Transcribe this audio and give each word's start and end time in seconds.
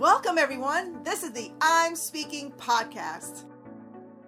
Welcome, 0.00 0.38
everyone. 0.38 1.02
This 1.02 1.22
is 1.22 1.32
the 1.32 1.50
I'm 1.60 1.94
Speaking 1.94 2.52
podcast, 2.52 3.44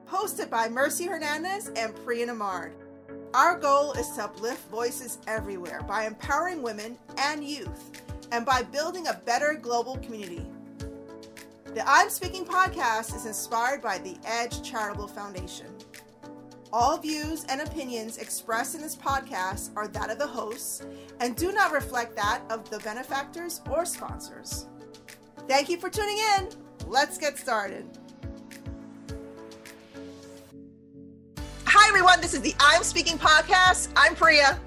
hosted 0.06 0.50
by 0.50 0.68
Mercy 0.68 1.06
Hernandez 1.06 1.68
and 1.76 1.96
Priya 2.04 2.26
Nembhard. 2.26 2.72
Our 3.32 3.58
goal 3.58 3.92
is 3.92 4.06
to 4.10 4.24
uplift 4.24 4.70
voices 4.70 5.16
everywhere 5.26 5.80
by 5.88 6.04
empowering 6.04 6.60
women 6.60 6.98
and 7.16 7.42
youth 7.42 8.02
and 8.32 8.44
by 8.44 8.64
building 8.64 9.06
a 9.06 9.22
better 9.24 9.54
global 9.54 9.96
community. 10.00 10.46
The 11.64 11.88
I'm 11.88 12.10
Speaking 12.10 12.44
podcast 12.44 13.16
is 13.16 13.24
inspired 13.24 13.80
by 13.80 13.96
the 13.96 14.18
Edge 14.26 14.62
Charitable 14.62 15.08
Foundation. 15.08 15.68
All 16.70 16.98
views 16.98 17.46
and 17.48 17.62
opinions 17.62 18.18
expressed 18.18 18.74
in 18.74 18.82
this 18.82 18.94
podcast 18.94 19.70
are 19.74 19.88
that 19.88 20.10
of 20.10 20.18
the 20.18 20.26
hosts 20.26 20.82
and 21.20 21.34
do 21.34 21.50
not 21.50 21.72
reflect 21.72 22.14
that 22.16 22.42
of 22.50 22.68
the 22.68 22.78
benefactors 22.80 23.62
or 23.70 23.86
sponsors. 23.86 24.66
Thank 25.48 25.68
you 25.68 25.76
for 25.76 25.90
tuning 25.90 26.18
in. 26.38 26.48
Let's 26.86 27.18
get 27.18 27.36
started. 27.36 27.84
Hi, 31.66 31.88
everyone. 31.88 32.20
This 32.20 32.32
is 32.32 32.40
the 32.40 32.54
I'm 32.60 32.84
Speaking 32.84 33.18
podcast. 33.18 33.88
I'm 33.96 34.14
Priya. 34.14 34.60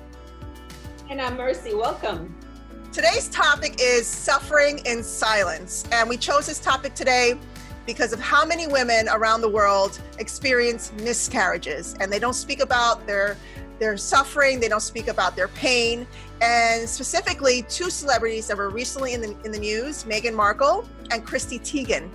And 1.09 1.22
I'm 1.22 1.38
Mercy. 1.38 1.73
Welcome. 1.73 2.38
Today's 2.91 3.30
topic 3.30 3.77
is 3.80 4.05
suffering 4.05 4.80
in 4.86 5.02
silence. 5.02 5.86
And 5.94 6.09
we 6.09 6.17
chose 6.17 6.45
this 6.48 6.59
topic 6.59 6.94
today 6.94 7.39
because 7.86 8.12
of 8.12 8.20
how 8.20 8.45
many 8.45 8.67
women 8.67 9.08
around 9.09 9.42
the 9.42 9.50
world 9.50 10.02
experience 10.20 10.92
miscarriages 11.02 11.95
and 12.02 12.12
they 12.12 12.20
don't 12.20 12.34
speak 12.34 12.59
about 12.59 13.05
their 13.08 13.38
their 13.80 13.98
suffering, 13.98 14.60
they 14.60 14.68
don't 14.68 14.82
speak 14.82 15.08
about 15.08 15.36
their 15.36 15.48
pain. 15.50 16.08
And 16.42 16.88
specifically, 16.88 17.64
two 17.64 17.90
celebrities 17.90 18.48
that 18.48 18.58
were 18.58 18.70
recently 18.70 19.14
in 19.14 19.22
the, 19.22 19.36
in 19.46 19.52
the 19.52 19.60
news 19.60 20.04
Meghan 20.04 20.34
Markle 20.34 20.88
and 21.12 21.26
Chrissy 21.26 21.60
Teigen. 21.60 22.10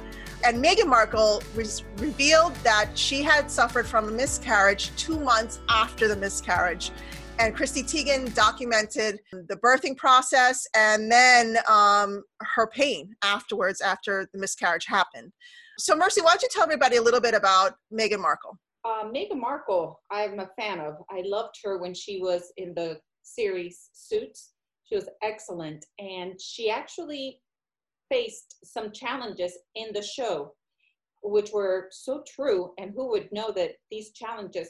And 0.44 0.64
Meghan 0.64 0.86
Markle 0.86 1.42
was 1.54 1.84
revealed 1.98 2.54
that 2.56 2.90
she 2.94 3.22
had 3.22 3.50
suffered 3.50 3.86
from 3.86 4.08
a 4.08 4.10
miscarriage 4.10 4.90
two 4.96 5.20
months 5.20 5.60
after 5.68 6.08
the 6.08 6.16
miscarriage. 6.16 6.92
And 7.38 7.54
Chrissy 7.54 7.82
Teigen 7.82 8.34
documented 8.34 9.18
the 9.32 9.56
birthing 9.56 9.96
process 9.96 10.66
and 10.74 11.10
then 11.10 11.56
um, 11.68 12.22
her 12.40 12.66
pain 12.66 13.14
afterwards, 13.22 13.80
after 13.80 14.28
the 14.32 14.38
miscarriage 14.38 14.86
happened. 14.86 15.32
So, 15.78 15.96
Mercy, 15.96 16.20
why 16.20 16.32
don't 16.32 16.42
you 16.42 16.48
tell 16.50 16.62
everybody 16.62 16.96
a 16.96 17.02
little 17.02 17.20
bit 17.20 17.32
about 17.32 17.76
Meghan 17.92 18.20
Markle? 18.20 18.58
Uh, 18.84 19.04
Meghan 19.04 19.38
Markle, 19.38 20.00
I'm 20.10 20.38
a 20.38 20.50
fan 20.58 20.80
of. 20.80 20.94
I 21.10 21.22
loved 21.26 21.56
her 21.64 21.78
when 21.78 21.92
she 21.92 22.20
was 22.20 22.52
in 22.56 22.72
the 22.74 22.98
series 23.22 23.90
Suits. 23.92 24.52
She 24.84 24.96
was 24.96 25.08
excellent. 25.22 25.84
And 25.98 26.40
she 26.40 26.70
actually 26.70 27.40
faced 28.08 28.56
some 28.64 28.90
challenges 28.92 29.56
in 29.74 29.92
the 29.92 30.02
show, 30.02 30.54
which 31.22 31.50
were 31.52 31.88
so 31.90 32.24
true. 32.26 32.72
And 32.78 32.92
who 32.94 33.10
would 33.10 33.30
know 33.32 33.52
that 33.52 33.72
these 33.90 34.12
challenges, 34.12 34.68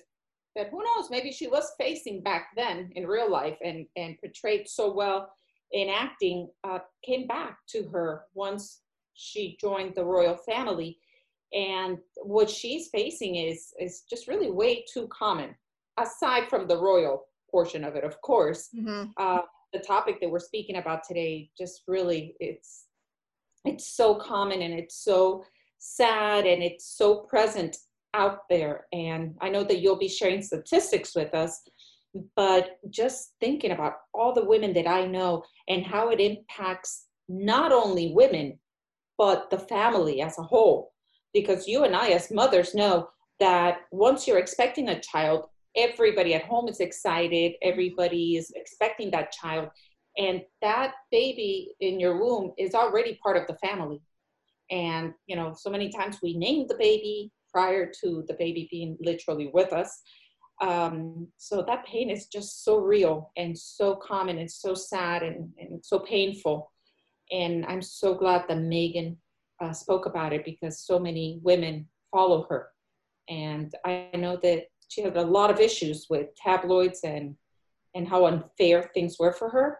that 0.57 0.71
who 0.71 0.83
knows, 0.83 1.09
maybe 1.11 1.31
she 1.31 1.47
was 1.47 1.73
facing 1.79 2.23
back 2.23 2.49
then 2.57 2.91
in 2.97 3.07
real 3.07 3.31
life 3.31 3.59
and, 3.65 3.87
and 3.97 4.17
portrayed 4.21 4.69
so 4.69 4.93
well 4.93 5.33
in 5.71 5.89
acting, 5.89 6.51
uh, 6.65 6.81
came 7.05 7.29
back 7.29 7.59
to 7.69 7.89
her 7.93 8.25
once 8.35 8.81
she 9.15 9.57
joined 9.61 9.95
the 9.95 10.05
royal 10.05 10.37
family 10.37 10.99
and 11.53 11.99
what 12.17 12.49
she's 12.49 12.89
facing 12.89 13.37
is 13.37 13.73
is 13.81 14.03
just 14.09 14.29
really 14.29 14.51
way 14.51 14.85
too 14.93 15.09
common 15.09 15.55
aside 15.99 16.49
from 16.49 16.67
the 16.69 16.77
royal 16.77 17.25
portion 17.51 17.85
of 17.85 17.97
it 17.97 18.05
of 18.05 18.21
course. 18.23 18.69
Mm-hmm. 18.77 19.11
uh, 19.17 19.43
the 19.73 19.81
topic 19.81 20.21
that 20.21 20.31
we're 20.31 20.39
speaking 20.41 20.77
about 20.77 21.03
today 21.07 21.51
just 21.57 21.83
really 21.87 22.35
it's 22.41 22.87
it's 23.65 23.95
so 23.95 24.15
common 24.15 24.63
and 24.63 24.75
it's 24.75 25.05
so 25.05 25.45
sad 25.79 26.47
and 26.47 26.63
it's 26.63 26.97
so 26.97 27.21
present 27.21 27.77
out 28.15 28.41
there. 28.49 28.87
And 28.93 29.35
i 29.41 29.49
know 29.49 29.65
that 29.65 29.81
you'll 29.81 29.99
be 29.99 30.09
sharing 30.09 30.43
statistics 30.43 31.15
with 31.15 31.35
us 31.35 31.61
but 32.35 32.79
just 32.91 33.35
thinking 33.41 33.71
about 33.71 33.95
all 34.15 34.33
the 34.33 34.45
women 34.45 34.73
that 34.73 34.89
i 34.89 35.07
know 35.07 35.45
and 35.69 35.85
how 35.85 36.11
it 36.11 36.21
impacts 36.21 37.07
not 37.29 37.71
only 37.71 38.13
women 38.15 38.59
but 39.17 39.51
the 39.51 39.59
family 39.59 40.21
as 40.21 40.39
a 40.39 40.43
whole 40.43 40.93
because 41.33 41.69
you 41.69 41.85
and 41.85 41.95
I, 41.95 42.09
as 42.09 42.31
mothers, 42.31 42.75
know 42.75 43.09
that 43.39 43.83
once 43.91 44.27
you're 44.27 44.39
expecting 44.39 44.89
a 44.89 45.01
child, 45.01 45.47
everybody 45.77 46.35
at 46.35 46.45
home 46.45 46.69
is 46.69 46.81
excited, 46.81 47.53
everybody 47.63 48.37
is 48.37 48.53
expecting 48.57 49.11
that 49.13 49.33
child, 49.33 49.69
and 50.19 50.43
that 50.61 50.93
baby 51.11 51.73
in 51.81 52.01
your 52.01 52.21
womb 52.21 52.53
is 52.59 52.75
already 52.75 53.19
part 53.23 53.37
of 53.37 53.47
the 53.47 53.57
family. 53.67 54.03
And, 54.71 55.15
you 55.27 55.37
know, 55.37 55.55
so 55.57 55.71
many 55.71 55.91
times 55.91 56.19
we 56.23 56.37
name 56.37 56.67
the 56.69 56.77
baby 56.77 57.33
prior 57.53 57.91
to 58.03 58.25
the 58.29 58.35
baby 58.35 58.69
being 58.71 58.97
literally 59.01 59.51
with 59.53 59.73
us. 59.73 60.03
Um, 60.61 61.29
so 61.39 61.65
that 61.67 61.87
pain 61.87 62.11
is 62.11 62.27
just 62.27 62.65
so 62.65 62.77
real 62.77 63.33
and 63.37 63.57
so 63.59 63.97
common 63.97 64.39
and 64.39 64.51
so 64.51 64.75
sad 64.75 65.23
and, 65.23 65.49
and 65.59 65.85
so 65.85 66.01
painful. 66.01 66.71
And 67.33 67.65
I'm 67.67 67.83
so 67.83 68.15
glad 68.15 68.45
that 68.49 68.59
Meghan 68.59 69.17
uh, 69.61 69.73
spoke 69.73 70.07
about 70.07 70.33
it 70.33 70.45
because 70.45 70.81
so 70.81 70.99
many 70.99 71.41
women 71.43 71.87
follow 72.11 72.47
her. 72.49 72.69
And 73.29 73.73
I 73.85 74.11
know 74.15 74.39
that 74.43 74.65
she 74.89 75.03
had 75.03 75.17
a 75.17 75.23
lot 75.23 75.51
of 75.51 75.61
issues 75.61 76.07
with 76.11 76.35
tabloids 76.35 77.01
and, 77.05 77.37
and 77.95 78.09
how 78.09 78.27
unfair 78.27 78.91
things 78.95 79.17
were 79.19 79.33
for 79.33 79.49
her. 79.51 79.79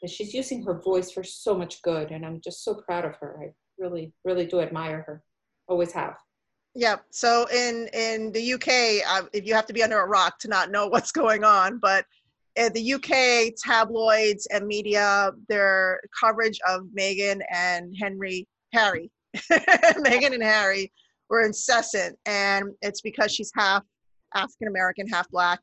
But 0.00 0.10
she's 0.10 0.34
using 0.34 0.62
her 0.64 0.80
voice 0.80 1.10
for 1.10 1.24
so 1.24 1.56
much 1.56 1.80
good. 1.82 2.10
And 2.10 2.24
I'm 2.24 2.40
just 2.42 2.62
so 2.62 2.74
proud 2.74 3.04
of 3.06 3.16
her. 3.16 3.38
I 3.42 3.52
really, 3.78 4.12
really 4.24 4.46
do 4.46 4.60
admire 4.60 5.02
her. 5.06 5.22
Always 5.68 5.92
have. 5.92 6.16
Yeah. 6.74 6.96
So 7.10 7.46
in 7.46 7.88
in 7.94 8.32
the 8.32 8.52
UK, 8.52 9.02
uh, 9.08 9.26
if 9.32 9.46
you 9.46 9.54
have 9.54 9.64
to 9.66 9.72
be 9.72 9.82
under 9.82 9.98
a 9.98 10.06
rock 10.06 10.38
to 10.40 10.48
not 10.48 10.70
know 10.70 10.86
what's 10.88 11.10
going 11.10 11.42
on, 11.42 11.78
but 11.78 12.04
in 12.56 12.72
the 12.74 12.94
UK 12.94 13.54
tabloids 13.56 14.46
and 14.46 14.66
media, 14.66 15.30
their 15.48 16.00
coverage 16.18 16.58
of 16.68 16.82
Meghan 16.98 17.40
and 17.50 17.94
Henry 17.98 18.46
Harry, 18.76 19.10
Meghan 19.36 20.34
and 20.34 20.42
Harry 20.42 20.92
were 21.28 21.44
incessant, 21.44 22.18
and 22.26 22.70
it's 22.82 23.00
because 23.00 23.34
she's 23.34 23.50
half 23.56 23.82
African 24.34 24.68
American, 24.68 25.08
half 25.08 25.28
black. 25.30 25.60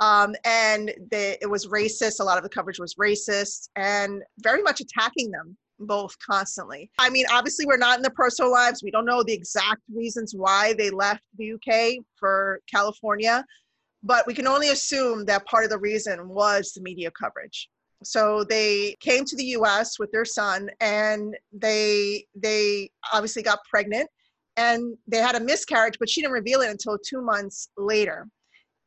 Um, 0.00 0.34
and 0.44 0.92
the, 1.10 1.38
it 1.42 1.50
was 1.50 1.66
racist. 1.66 2.20
A 2.20 2.24
lot 2.24 2.36
of 2.36 2.44
the 2.44 2.48
coverage 2.48 2.78
was 2.78 2.94
racist 2.94 3.68
and 3.76 4.22
very 4.38 4.62
much 4.62 4.80
attacking 4.80 5.30
them 5.30 5.56
both 5.80 6.16
constantly. 6.24 6.90
I 6.98 7.10
mean, 7.10 7.26
obviously, 7.32 7.66
we're 7.66 7.76
not 7.76 7.96
in 7.96 8.02
the 8.02 8.10
personal 8.10 8.50
lives. 8.50 8.82
We 8.82 8.90
don't 8.90 9.04
know 9.04 9.22
the 9.22 9.32
exact 9.32 9.82
reasons 9.92 10.34
why 10.36 10.74
they 10.74 10.90
left 10.90 11.22
the 11.36 11.52
UK 11.52 12.04
for 12.16 12.60
California, 12.72 13.44
but 14.02 14.26
we 14.26 14.34
can 14.34 14.46
only 14.46 14.68
assume 14.70 15.24
that 15.26 15.46
part 15.46 15.64
of 15.64 15.70
the 15.70 15.78
reason 15.78 16.28
was 16.28 16.72
the 16.72 16.82
media 16.82 17.10
coverage 17.10 17.68
so 18.02 18.44
they 18.44 18.96
came 19.00 19.24
to 19.24 19.36
the 19.36 19.44
US 19.58 19.98
with 19.98 20.10
their 20.12 20.24
son 20.24 20.70
and 20.80 21.36
they 21.52 22.24
they 22.34 22.90
obviously 23.12 23.42
got 23.42 23.58
pregnant 23.68 24.08
and 24.56 24.96
they 25.06 25.18
had 25.18 25.34
a 25.34 25.40
miscarriage 25.40 25.98
but 25.98 26.08
she 26.08 26.20
didn't 26.20 26.32
reveal 26.32 26.60
it 26.60 26.70
until 26.70 26.98
2 26.98 27.20
months 27.20 27.70
later. 27.76 28.28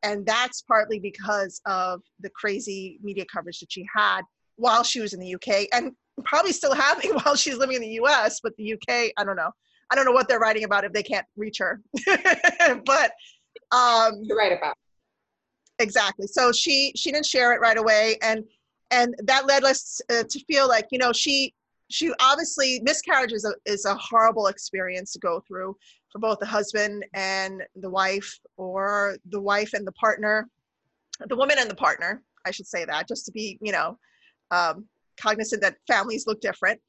And 0.04 0.26
that's 0.26 0.64
partly 0.64 1.00
because 1.00 1.62
of 1.68 2.02
the 2.20 2.30
crazy 2.32 3.00
media 3.04 3.26
coverage 3.32 3.60
that 3.60 3.72
she 3.72 3.86
had 3.94 4.22
while 4.56 4.84
she 4.84 5.00
was 5.00 5.14
in 5.14 5.20
the 5.20 5.36
UK 5.36 5.68
and 5.74 5.92
probably 6.24 6.54
still 6.54 6.74
having 6.74 7.12
while 7.24 7.36
she's 7.36 7.58
living 7.58 7.76
in 7.76 7.82
the 7.82 8.00
US 8.04 8.40
but 8.42 8.56
the 8.58 8.74
UK 8.74 9.12
I 9.18 9.24
don't 9.24 9.36
know. 9.36 9.52
I 9.92 9.96
don't 9.96 10.06
know 10.06 10.14
what 10.14 10.30
they're 10.30 10.40
writing 10.40 10.64
about 10.64 10.86
if 10.86 10.94
they 10.94 11.04
can't 11.04 11.26
reach 11.36 11.58
her. 11.60 11.82
But 12.86 13.12
um 13.72 14.22
you're 14.24 14.38
right 14.38 14.58
about. 14.58 14.76
Exactly. 15.80 16.28
So 16.28 16.52
she 16.54 16.94
she 16.96 17.12
didn't 17.12 17.26
share 17.26 17.54
it 17.54 17.60
right 17.60 17.78
away 17.78 18.18
and 18.22 18.46
and 18.92 19.16
that 19.24 19.48
led 19.48 19.64
us 19.64 20.02
uh, 20.10 20.24
to 20.30 20.40
feel 20.46 20.68
like 20.68 20.88
you 20.92 20.98
know 20.98 21.12
she 21.12 21.54
she 21.90 22.14
obviously 22.22 22.80
miscarriage 22.84 23.34
is 23.34 23.44
a, 23.44 23.54
is 23.66 23.86
a 23.86 23.96
horrible 23.96 24.48
experience 24.48 25.12
to 25.12 25.20
go 25.20 25.44
through 25.48 25.76
for 26.12 26.20
both 26.20 26.40
the 26.40 26.46
husband 26.46 27.04
and 27.14 27.64
the 27.76 27.90
wife 27.90 28.40
or 28.58 29.18
the 29.30 29.42
wife 29.42 29.74
and 29.74 29.86
the 29.86 29.92
partner 29.94 30.48
the 31.28 31.36
woman 31.36 31.58
and 31.60 31.70
the 31.70 31.76
partner 31.76 32.22
i 32.46 32.52
should 32.52 32.68
say 32.68 32.86
that 32.86 33.08
just 33.08 33.26
to 33.26 33.32
be 33.32 33.58
you 33.62 33.72
know 33.72 33.98
um, 34.52 34.86
cognizant 35.22 35.62
that 35.62 35.78
families 35.88 36.28
look 36.28 36.42
different. 36.42 36.80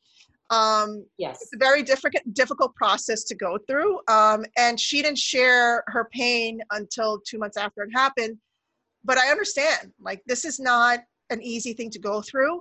Um, 0.50 1.06
yes. 1.16 1.40
it's 1.40 1.54
a 1.54 1.58
very 1.58 1.82
difficult 1.82 2.22
difficult 2.34 2.74
process 2.74 3.24
to 3.24 3.34
go 3.34 3.56
through 3.66 4.00
um, 4.08 4.44
and 4.58 4.78
she 4.78 5.00
didn't 5.00 5.18
share 5.18 5.82
her 5.86 6.08
pain 6.12 6.60
until 6.72 7.20
two 7.26 7.38
months 7.38 7.56
after 7.56 7.82
it 7.84 7.90
happened 7.94 8.36
but 9.02 9.16
i 9.16 9.30
understand 9.30 9.92
like 9.98 10.20
this 10.26 10.44
is 10.44 10.60
not 10.60 10.98
an 11.32 11.42
easy 11.42 11.72
thing 11.72 11.90
to 11.90 11.98
go 11.98 12.22
through. 12.22 12.60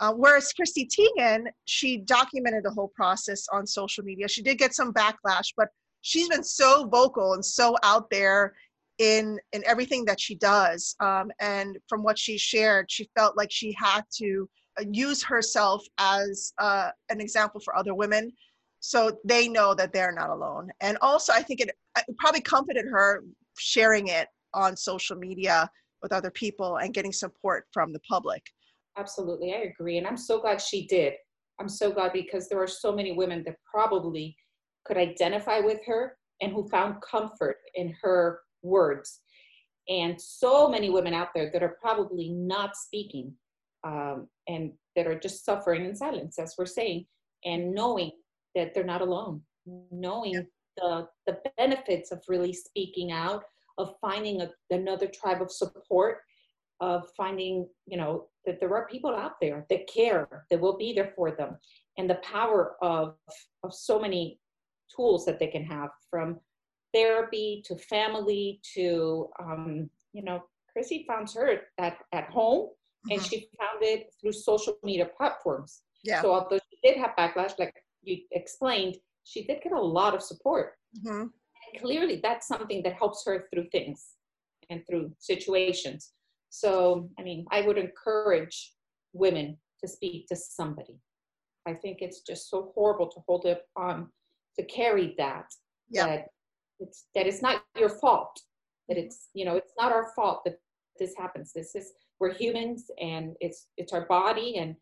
Uh, 0.00 0.12
whereas 0.12 0.52
Chrissy 0.52 0.88
Teigen, 0.88 1.44
she 1.64 1.98
documented 1.98 2.64
the 2.64 2.70
whole 2.70 2.90
process 2.94 3.46
on 3.52 3.66
social 3.66 4.02
media. 4.02 4.26
She 4.26 4.42
did 4.42 4.58
get 4.58 4.74
some 4.74 4.92
backlash, 4.92 5.52
but 5.56 5.68
she's 6.00 6.28
been 6.28 6.42
so 6.42 6.86
vocal 6.86 7.34
and 7.34 7.44
so 7.44 7.76
out 7.82 8.10
there 8.10 8.54
in 8.98 9.38
in 9.52 9.62
everything 9.66 10.04
that 10.06 10.20
she 10.20 10.34
does. 10.34 10.96
Um, 11.00 11.30
and 11.40 11.78
from 11.88 12.02
what 12.02 12.18
she 12.18 12.36
shared, 12.36 12.90
she 12.90 13.08
felt 13.16 13.36
like 13.36 13.50
she 13.52 13.74
had 13.78 14.02
to 14.18 14.48
uh, 14.80 14.84
use 14.90 15.22
herself 15.22 15.84
as 15.98 16.52
uh, 16.58 16.90
an 17.10 17.20
example 17.20 17.60
for 17.60 17.76
other 17.76 17.94
women 17.94 18.32
so 18.82 19.16
they 19.24 19.46
know 19.46 19.74
that 19.74 19.92
they're 19.92 20.12
not 20.12 20.28
alone 20.28 20.68
and 20.80 20.98
also 21.00 21.32
i 21.32 21.40
think 21.40 21.60
it, 21.60 21.70
it 21.96 22.18
probably 22.18 22.40
comforted 22.40 22.84
her 22.84 23.22
sharing 23.56 24.08
it 24.08 24.26
on 24.54 24.76
social 24.76 25.16
media 25.16 25.70
with 26.02 26.12
other 26.12 26.30
people 26.30 26.76
and 26.78 26.94
getting 26.94 27.12
support 27.12 27.66
from 27.72 27.92
the 27.92 28.00
public 28.00 28.42
Absolutely, 28.98 29.54
I 29.54 29.72
agree. 29.72 29.98
And 29.98 30.06
I'm 30.06 30.16
so 30.16 30.40
glad 30.40 30.60
she 30.60 30.86
did. 30.86 31.14
I'm 31.60 31.68
so 31.68 31.90
glad 31.90 32.12
because 32.12 32.48
there 32.48 32.62
are 32.62 32.68
so 32.68 32.92
many 32.92 33.12
women 33.12 33.42
that 33.44 33.56
probably 33.70 34.36
could 34.84 34.96
identify 34.96 35.60
with 35.60 35.80
her 35.86 36.16
and 36.40 36.52
who 36.52 36.68
found 36.68 37.00
comfort 37.02 37.58
in 37.74 37.94
her 38.02 38.40
words. 38.62 39.20
And 39.88 40.20
so 40.20 40.68
many 40.68 40.90
women 40.90 41.14
out 41.14 41.28
there 41.34 41.50
that 41.52 41.62
are 41.62 41.76
probably 41.80 42.30
not 42.30 42.76
speaking 42.76 43.32
um, 43.84 44.28
and 44.48 44.72
that 44.94 45.06
are 45.06 45.18
just 45.18 45.44
suffering 45.44 45.84
in 45.84 45.94
silence, 45.96 46.38
as 46.38 46.54
we're 46.58 46.66
saying, 46.66 47.06
and 47.44 47.72
knowing 47.74 48.12
that 48.54 48.74
they're 48.74 48.84
not 48.84 49.00
alone, 49.00 49.42
knowing 49.90 50.34
yeah. 50.34 50.40
the, 50.76 51.08
the 51.26 51.38
benefits 51.56 52.12
of 52.12 52.22
really 52.28 52.52
speaking 52.52 53.10
out, 53.10 53.42
of 53.78 53.94
finding 54.00 54.40
a, 54.40 54.50
another 54.70 55.06
tribe 55.06 55.42
of 55.42 55.50
support, 55.50 56.18
of 56.80 57.08
finding, 57.16 57.68
you 57.86 57.96
know, 57.96 58.26
that 58.44 58.58
there 58.60 58.74
are 58.74 58.86
people 58.88 59.14
out 59.14 59.40
there 59.40 59.64
that 59.70 59.86
care, 59.86 60.44
that 60.50 60.60
will 60.60 60.76
be 60.76 60.92
there 60.92 61.12
for 61.14 61.30
them, 61.30 61.56
and 61.98 62.08
the 62.08 62.16
power 62.16 62.76
of, 62.82 63.14
of 63.62 63.72
so 63.74 64.00
many 64.00 64.38
tools 64.94 65.24
that 65.26 65.38
they 65.38 65.46
can 65.46 65.64
have 65.64 65.90
from 66.10 66.38
therapy 66.92 67.62
to 67.66 67.76
family 67.76 68.60
to, 68.74 69.28
um, 69.40 69.88
you 70.12 70.22
know, 70.22 70.42
Chrissy 70.72 71.04
found 71.06 71.30
her 71.34 71.60
at, 71.78 71.98
at 72.12 72.30
home 72.30 72.68
mm-hmm. 72.68 73.12
and 73.12 73.22
she 73.22 73.48
found 73.58 73.82
it 73.82 74.12
through 74.20 74.32
social 74.32 74.76
media 74.82 75.08
platforms. 75.16 75.82
Yeah. 76.04 76.22
So 76.22 76.32
although 76.32 76.58
she 76.70 76.78
did 76.82 76.98
have 76.98 77.10
backlash, 77.18 77.58
like 77.58 77.74
you 78.02 78.18
explained, 78.32 78.96
she 79.24 79.44
did 79.44 79.62
get 79.62 79.72
a 79.72 79.80
lot 79.80 80.14
of 80.14 80.22
support. 80.22 80.74
Mm-hmm. 80.98 81.26
Clearly, 81.78 82.20
that's 82.22 82.46
something 82.46 82.82
that 82.82 82.94
helps 82.94 83.24
her 83.26 83.46
through 83.52 83.68
things 83.70 84.14
and 84.70 84.82
through 84.88 85.12
situations. 85.18 86.12
So, 86.50 87.08
I 87.18 87.22
mean, 87.22 87.46
I 87.50 87.62
would 87.62 87.78
encourage 87.78 88.72
women 89.12 89.56
to 89.80 89.88
speak 89.88 90.26
to 90.28 90.36
somebody. 90.36 90.98
I 91.66 91.74
think 91.74 91.98
it's 92.00 92.20
just 92.20 92.50
so 92.50 92.72
horrible 92.74 93.08
to 93.08 93.20
hold 93.26 93.46
it 93.46 93.62
on 93.76 93.90
um, 93.90 94.12
to 94.58 94.64
carry 94.66 95.14
that. 95.18 95.46
Yeah. 95.88 96.06
That 96.06 96.26
it's 96.80 97.06
that 97.14 97.26
it's 97.26 97.42
not 97.42 97.62
your 97.78 97.88
fault. 97.88 98.38
That 98.88 98.96
mm-hmm. 98.96 99.06
it's 99.06 99.28
you 99.34 99.44
know 99.44 99.56
it's 99.56 99.72
not 99.78 99.92
our 99.92 100.12
fault 100.14 100.42
that 100.44 100.58
this 100.98 101.14
happens. 101.16 101.52
This 101.52 101.74
is 101.74 101.92
we're 102.20 102.34
humans 102.34 102.90
and 103.00 103.34
it's 103.40 103.68
it's 103.76 103.92
our 103.92 104.06
body 104.06 104.56
and 104.58 104.76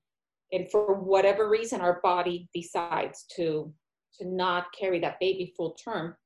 and 0.52 0.70
for 0.70 0.94
whatever 0.94 1.48
reason 1.48 1.80
our 1.80 2.00
body 2.02 2.48
decides 2.54 3.24
to 3.36 3.72
to 4.18 4.28
not 4.28 4.66
carry 4.78 5.00
that 5.00 5.20
baby 5.20 5.52
full 5.56 5.72
term. 5.72 6.16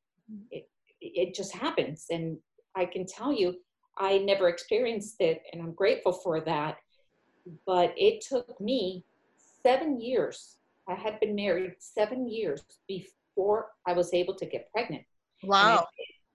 It 0.50 0.68
it 1.00 1.34
just 1.34 1.54
happens 1.54 2.06
and 2.10 2.38
I 2.76 2.86
can 2.86 3.06
tell 3.06 3.32
you 3.32 3.56
I 3.96 4.18
never 4.18 4.48
experienced 4.48 5.20
it, 5.20 5.42
and 5.52 5.62
I'm 5.62 5.72
grateful 5.72 6.12
for 6.12 6.40
that. 6.40 6.78
But 7.66 7.94
it 7.96 8.24
took 8.26 8.60
me 8.60 9.04
seven 9.62 10.00
years. 10.00 10.56
I 10.88 10.94
had 10.94 11.20
been 11.20 11.34
married 11.34 11.74
seven 11.78 12.28
years 12.28 12.62
before 12.88 13.68
I 13.86 13.92
was 13.92 14.12
able 14.12 14.34
to 14.34 14.46
get 14.46 14.70
pregnant. 14.72 15.04
Wow. 15.42 15.86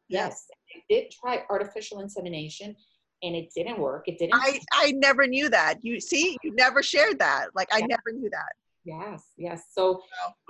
yes, 0.08 0.48
I 0.76 0.82
did 0.90 1.12
try 1.12 1.44
artificial 1.50 2.00
insemination, 2.00 2.76
and 3.24 3.36
it 3.36 3.52
didn't 3.56 3.80
work. 3.80 4.08
It 4.08 4.20
didn't. 4.20 4.36
I 4.36 4.60
I 4.72 4.92
never 4.94 5.28
knew 5.28 5.50
that. 5.50 5.80
You 5.82 6.00
see, 6.00 6.38
you 6.44 6.54
never 6.56 6.82
shared 6.82 7.20
that. 7.20 7.48
Like 7.56 7.68
I 7.72 7.82
never 7.82 8.12
knew 8.14 8.30
that. 8.30 8.54
Yes, 8.86 9.24
yes. 9.38 9.66
So 9.74 10.02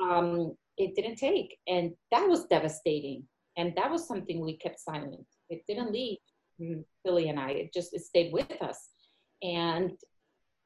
um, 0.03 0.55
it 0.79 0.95
didn't 0.95 1.17
take, 1.17 1.57
and 1.67 1.91
that 2.11 2.27
was 2.27 2.45
devastating. 2.45 3.23
And 3.57 3.73
that 3.75 3.91
was 3.91 4.07
something 4.07 4.39
we 4.39 4.57
kept 4.57 4.79
silent. 4.79 5.27
It 5.49 5.63
didn't 5.67 5.93
mm-hmm. 5.93 6.63
leave 6.63 6.83
Billy 7.03 7.29
and 7.29 7.39
I. 7.39 7.51
It 7.51 7.73
just 7.73 7.93
it 7.93 8.01
stayed 8.01 8.31
with 8.33 8.61
us, 8.61 8.87
and 9.43 9.91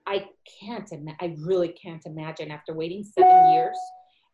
I 0.06 0.28
can't. 0.62 0.90
Ima- 0.92 1.18
I 1.20 1.36
really 1.40 1.70
can't 1.70 2.06
imagine 2.06 2.52
after 2.52 2.74
waiting 2.74 3.04
seven 3.04 3.54
years, 3.54 3.78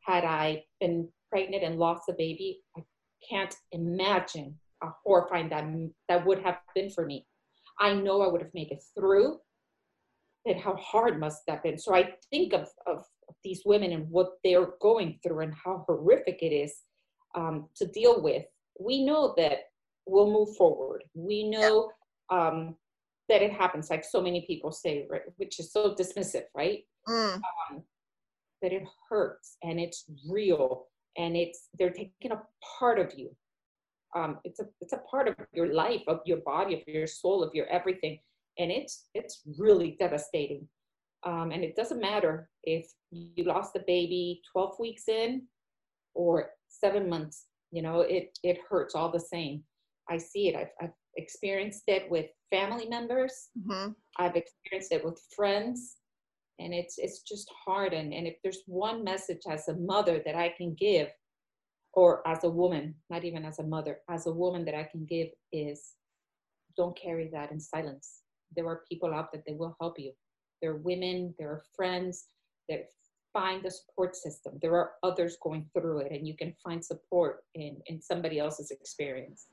had 0.06 0.26
I 0.26 0.64
been 0.80 1.08
pregnant 1.30 1.64
and 1.64 1.80
lost 1.80 2.10
a 2.10 2.14
baby. 2.14 2.62
I 2.78 2.82
can't 3.28 3.56
imagine 3.72 4.60
how 4.82 4.96
horrifying 5.06 5.50
that 5.50 5.66
that 6.08 6.26
would 6.26 6.40
have 6.44 6.58
been 6.76 6.90
for 6.90 7.06
me. 7.06 7.26
I 7.80 7.94
know 7.94 8.22
I 8.22 8.28
would 8.28 8.42
have 8.42 8.54
made 8.54 8.72
it 8.72 8.84
through. 8.98 9.38
And 10.46 10.60
how 10.60 10.76
hard 10.76 11.20
must 11.20 11.46
that 11.48 11.56
have 11.56 11.64
been? 11.64 11.78
So 11.78 11.94
I 11.94 12.14
think 12.32 12.54
of, 12.54 12.68
of 12.88 13.04
these 13.44 13.62
women 13.66 13.92
and 13.92 14.10
what 14.10 14.32
they're 14.44 14.70
going 14.82 15.20
through 15.22 15.42
and 15.42 15.54
how 15.54 15.84
horrific 15.88 16.40
it 16.42 16.54
is 16.54 16.74
um, 17.36 17.68
to 17.76 17.86
deal 17.88 18.22
with. 18.22 18.46
We 18.80 19.04
know 19.04 19.34
that 19.38 19.70
we'll 20.06 20.32
move 20.32 20.56
forward. 20.56 21.04
We 21.14 21.50
know 21.50 21.92
um, 22.30 22.76
that 23.28 23.42
it 23.42 23.52
happens, 23.52 23.90
like 23.90 24.04
so 24.04 24.22
many 24.22 24.46
people 24.48 24.72
say, 24.72 25.08
right, 25.10 25.22
which 25.38 25.60
is 25.60 25.72
so 25.72 25.94
dismissive, 25.94 26.46
right? 26.56 26.84
Mm. 27.08 27.36
Um, 27.36 27.84
that 28.62 28.74
it 28.74 28.84
hurts 29.10 29.58
and 29.64 29.80
it's 29.80 30.06
real 30.30 30.88
and 31.18 31.36
it's 31.36 31.70
they're 31.78 31.92
taking 31.92 32.32
a 32.32 32.42
part 32.80 33.00
of 33.00 33.14
you. 33.18 33.30
Um, 34.16 34.40
it's 34.44 34.60
a 34.60 34.66
it's 34.82 34.94
a 34.94 35.02
part 35.10 35.28
of 35.28 35.36
your 35.54 35.74
life, 35.74 36.02
of 36.08 36.22
your 36.26 36.38
body, 36.38 36.74
of 36.76 36.82
your 36.88 37.08
soul, 37.08 37.44
of 37.44 37.54
your 37.54 37.68
everything, 37.68 38.20
and 38.60 38.72
it's 38.72 39.06
it's 39.16 39.42
really 39.58 39.96
devastating. 40.00 40.68
Um, 41.26 41.52
and 41.52 41.64
it 41.64 41.76
doesn't 41.76 42.00
matter 42.00 42.50
if 42.64 42.86
you 43.12 43.44
lost 43.44 43.74
the 43.74 43.84
baby 43.88 44.42
12 44.54 44.76
weeks 44.80 45.08
in 45.08 45.44
or 46.14 46.52
seven 46.68 47.10
months. 47.10 47.48
You 47.72 47.82
know, 47.82 48.02
it 48.02 48.38
it 48.44 48.60
hurts 48.70 48.96
all 48.96 49.12
the 49.12 49.20
same. 49.20 49.64
I 50.10 50.18
see 50.18 50.50
it. 50.50 50.56
I've, 50.56 50.72
I've 50.82 50.94
experienced 51.18 51.84
it 51.88 52.10
with 52.10 52.28
family 52.50 52.88
members. 52.88 53.50
Mm-hmm. 53.58 53.92
I've 54.18 54.36
experienced 54.36 54.92
it 54.92 55.06
with 55.06 55.22
friends, 55.36 55.98
and 56.60 56.74
it's 56.74 56.96
it's 56.98 57.22
just 57.22 57.50
hard. 57.66 57.94
And 57.94 58.14
and 58.14 58.28
if 58.28 58.36
there's 58.44 58.64
one 58.66 59.04
message 59.04 59.42
as 59.50 59.68
a 59.68 59.78
mother 59.78 60.22
that 60.26 60.36
I 60.36 60.54
can 60.58 60.76
give, 60.80 61.10
or 61.94 62.28
as 62.28 62.44
a 62.44 62.50
woman, 62.50 62.96
not 63.10 63.24
even 63.24 63.46
as 63.46 63.60
a 63.60 63.64
mother, 63.64 64.00
as 64.10 64.26
a 64.26 64.34
woman 64.34 64.66
that 64.66 64.76
I 64.76 64.84
can 64.84 65.06
give 65.06 65.28
is, 65.52 65.94
don't 66.76 66.98
carry 67.00 67.30
that 67.34 67.52
in 67.52 67.60
silence. 67.60 68.22
There 68.56 68.68
are 68.68 68.82
people 68.90 69.14
out 69.14 69.32
that 69.32 69.44
will 69.48 69.76
help 69.80 70.00
you. 70.00 70.12
There 70.62 70.72
are 70.72 70.78
women. 70.78 71.34
There 71.38 71.50
are 71.50 71.64
friends 71.76 72.28
that 72.68 72.90
find 73.32 73.64
the 73.64 73.72
support 73.72 74.16
system. 74.16 74.58
There 74.62 74.76
are 74.76 74.92
others 75.04 75.38
going 75.42 75.70
through 75.74 76.00
it, 76.00 76.12
and 76.12 76.28
you 76.28 76.36
can 76.36 76.54
find 76.64 76.84
support 76.84 77.44
in 77.56 77.78
in 77.88 78.02
somebody 78.02 78.40
else's 78.40 78.72
experience. 78.72 79.48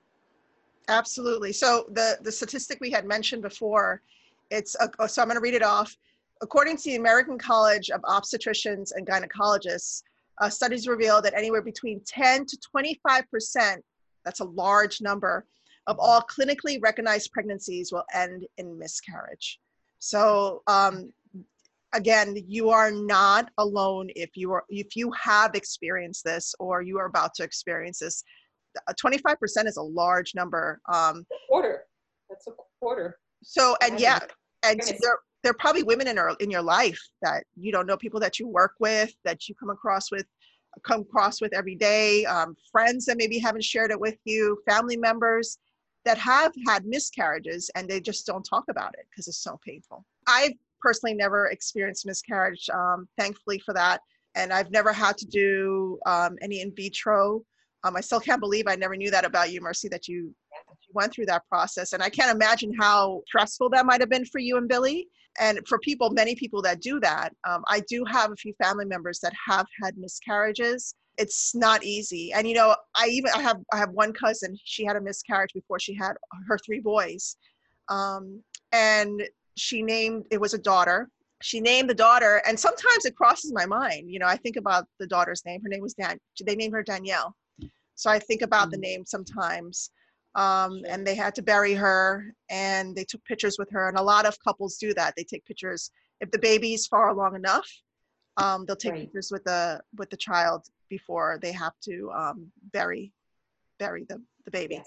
Absolutely. 0.88 1.52
So 1.52 1.86
the, 1.92 2.18
the 2.22 2.30
statistic 2.30 2.78
we 2.80 2.90
had 2.90 3.04
mentioned 3.04 3.42
before, 3.42 4.02
it's, 4.50 4.76
a, 4.76 4.88
oh, 4.98 5.06
so 5.06 5.22
I'm 5.22 5.28
going 5.28 5.36
to 5.36 5.40
read 5.40 5.54
it 5.54 5.62
off. 5.62 5.96
According 6.42 6.76
to 6.78 6.84
the 6.84 6.96
American 6.96 7.38
College 7.38 7.90
of 7.90 8.00
Obstetricians 8.02 8.92
and 8.94 9.06
Gynecologists, 9.06 10.02
uh, 10.40 10.48
studies 10.48 10.86
reveal 10.86 11.20
that 11.22 11.34
anywhere 11.34 11.62
between 11.62 12.00
10 12.06 12.46
to 12.46 12.58
25%, 12.76 13.78
that's 14.24 14.40
a 14.40 14.44
large 14.44 15.00
number, 15.00 15.46
of 15.86 15.98
all 15.98 16.22
clinically 16.22 16.80
recognized 16.82 17.32
pregnancies 17.32 17.92
will 17.92 18.04
end 18.12 18.46
in 18.58 18.78
miscarriage. 18.78 19.60
So 19.98 20.62
um, 20.66 21.12
again, 21.94 22.36
you 22.46 22.70
are 22.70 22.90
not 22.90 23.50
alone 23.58 24.08
if 24.14 24.30
you 24.36 24.52
are 24.52 24.64
if 24.68 24.96
you 24.96 25.10
have 25.12 25.54
experienced 25.54 26.24
this 26.24 26.54
or 26.58 26.82
you 26.82 26.98
are 26.98 27.06
about 27.06 27.34
to 27.34 27.44
experience 27.44 28.00
this. 28.00 28.22
25% 29.02 29.36
is 29.66 29.78
a 29.78 29.82
large 29.82 30.34
number. 30.34 30.80
Um, 30.92 31.24
a 31.32 31.48
quarter. 31.48 31.84
That's 32.28 32.46
a 32.46 32.50
quarter. 32.78 33.18
So, 33.42 33.74
and 33.82 33.98
yeah, 33.98 34.18
and 34.64 34.80
there, 34.80 35.18
there 35.42 35.52
are 35.52 35.56
probably 35.58 35.82
women 35.82 36.08
in, 36.08 36.18
our, 36.18 36.36
in 36.40 36.50
your 36.50 36.60
life 36.60 37.00
that 37.22 37.44
you 37.58 37.72
don't 37.72 37.86
know, 37.86 37.96
people 37.96 38.20
that 38.20 38.38
you 38.38 38.48
work 38.48 38.72
with, 38.78 39.14
that 39.24 39.48
you 39.48 39.54
come 39.54 39.70
across 39.70 40.10
with, 40.10 40.26
come 40.82 41.02
across 41.02 41.40
with 41.40 41.54
every 41.54 41.74
day, 41.74 42.26
um, 42.26 42.54
friends 42.70 43.06
that 43.06 43.16
maybe 43.16 43.38
haven't 43.38 43.64
shared 43.64 43.90
it 43.90 43.98
with 43.98 44.18
you, 44.24 44.58
family 44.68 44.96
members 44.98 45.58
that 46.06 46.16
have 46.16 46.52
had 46.66 46.86
miscarriages 46.86 47.70
and 47.74 47.86
they 47.88 48.00
just 48.00 48.26
don't 48.26 48.44
talk 48.44 48.64
about 48.70 48.94
it 48.94 49.06
because 49.10 49.28
it's 49.28 49.42
so 49.42 49.60
painful. 49.64 50.04
I've 50.26 50.54
personally 50.80 51.14
never 51.14 51.48
experienced 51.48 52.06
miscarriage, 52.06 52.68
um, 52.72 53.06
thankfully 53.18 53.58
for 53.58 53.74
that. 53.74 54.00
And 54.34 54.52
I've 54.52 54.70
never 54.70 54.92
had 54.92 55.18
to 55.18 55.26
do 55.26 55.98
um, 56.06 56.38
any 56.40 56.60
in 56.60 56.72
vitro 56.74 57.44
um, 57.86 57.96
I 57.96 58.00
still 58.00 58.20
can't 58.20 58.40
believe 58.40 58.64
I 58.66 58.74
never 58.74 58.96
knew 58.96 59.10
that 59.12 59.24
about 59.24 59.52
you, 59.52 59.60
Mercy, 59.60 59.88
that 59.88 60.08
you, 60.08 60.34
that 60.68 60.76
you 60.88 60.92
went 60.92 61.12
through 61.12 61.26
that 61.26 61.46
process. 61.48 61.92
And 61.92 62.02
I 62.02 62.08
can't 62.08 62.34
imagine 62.34 62.74
how 62.74 63.22
stressful 63.28 63.70
that 63.70 63.86
might 63.86 64.00
have 64.00 64.10
been 64.10 64.24
for 64.24 64.38
you 64.38 64.56
and 64.56 64.68
Billy. 64.68 65.08
And 65.38 65.60
for 65.66 65.78
people, 65.78 66.10
many 66.10 66.34
people 66.34 66.62
that 66.62 66.80
do 66.80 67.00
that, 67.00 67.34
um, 67.48 67.64
I 67.68 67.80
do 67.88 68.04
have 68.04 68.32
a 68.32 68.36
few 68.36 68.54
family 68.62 68.84
members 68.84 69.20
that 69.20 69.32
have 69.46 69.66
had 69.82 69.96
miscarriages. 69.96 70.94
It's 71.18 71.54
not 71.54 71.84
easy. 71.84 72.32
And 72.32 72.46
you 72.48 72.54
know, 72.54 72.76
I 72.94 73.08
even 73.08 73.30
I 73.34 73.40
have 73.40 73.58
I 73.72 73.78
have 73.78 73.90
one 73.90 74.12
cousin. 74.12 74.56
She 74.64 74.84
had 74.84 74.96
a 74.96 75.00
miscarriage 75.00 75.52
before 75.54 75.78
she 75.78 75.94
had 75.94 76.12
her 76.46 76.58
three 76.58 76.80
boys, 76.80 77.36
um, 77.88 78.42
and 78.72 79.22
she 79.56 79.82
named 79.82 80.26
it 80.30 80.40
was 80.40 80.52
a 80.52 80.58
daughter, 80.58 81.08
she 81.42 81.60
named 81.60 81.90
the 81.90 81.94
daughter, 81.94 82.42
and 82.46 82.58
sometimes 82.58 83.04
it 83.04 83.16
crosses 83.16 83.52
my 83.52 83.66
mind. 83.66 84.10
You 84.10 84.18
know, 84.18 84.26
I 84.26 84.36
think 84.36 84.56
about 84.56 84.86
the 84.98 85.06
daughter's 85.06 85.44
name. 85.44 85.60
Her 85.62 85.68
name 85.68 85.82
was 85.82 85.94
Dan. 85.94 86.18
They 86.44 86.56
named 86.56 86.74
her 86.74 86.82
Danielle. 86.82 87.34
So 87.94 88.10
I 88.10 88.18
think 88.18 88.42
about 88.42 88.70
the 88.70 88.76
Mhm. 88.76 88.80
name 88.82 89.04
sometimes. 89.06 89.90
Um, 90.36 90.82
and 90.86 91.06
they 91.06 91.14
had 91.14 91.34
to 91.36 91.42
bury 91.42 91.72
her, 91.74 92.32
and 92.50 92.94
they 92.94 93.04
took 93.04 93.24
pictures 93.24 93.56
with 93.58 93.70
her. 93.70 93.88
And 93.88 93.96
a 93.98 94.02
lot 94.02 94.26
of 94.26 94.36
couples 94.46 94.76
do 94.76 94.92
that. 94.94 95.14
They 95.16 95.24
take 95.24 95.44
pictures 95.46 95.90
if 96.20 96.30
the 96.30 96.38
baby's 96.38 96.86
far 96.86 97.08
along 97.08 97.34
enough. 97.36 97.68
Um, 98.36 98.66
they'll 98.66 98.76
take 98.76 98.92
Right. 98.92 99.04
pictures 99.04 99.30
with 99.32 99.44
the 99.44 99.80
with 99.98 100.10
the 100.10 100.16
child 100.18 100.60
before 100.90 101.38
they 101.40 101.52
have 101.52 101.72
to 101.88 101.94
um, 102.12 102.52
bury 102.72 103.12
bury 103.78 104.04
the 104.04 104.22
the 104.44 104.50
baby. 104.50 104.74
Yes. 104.76 104.86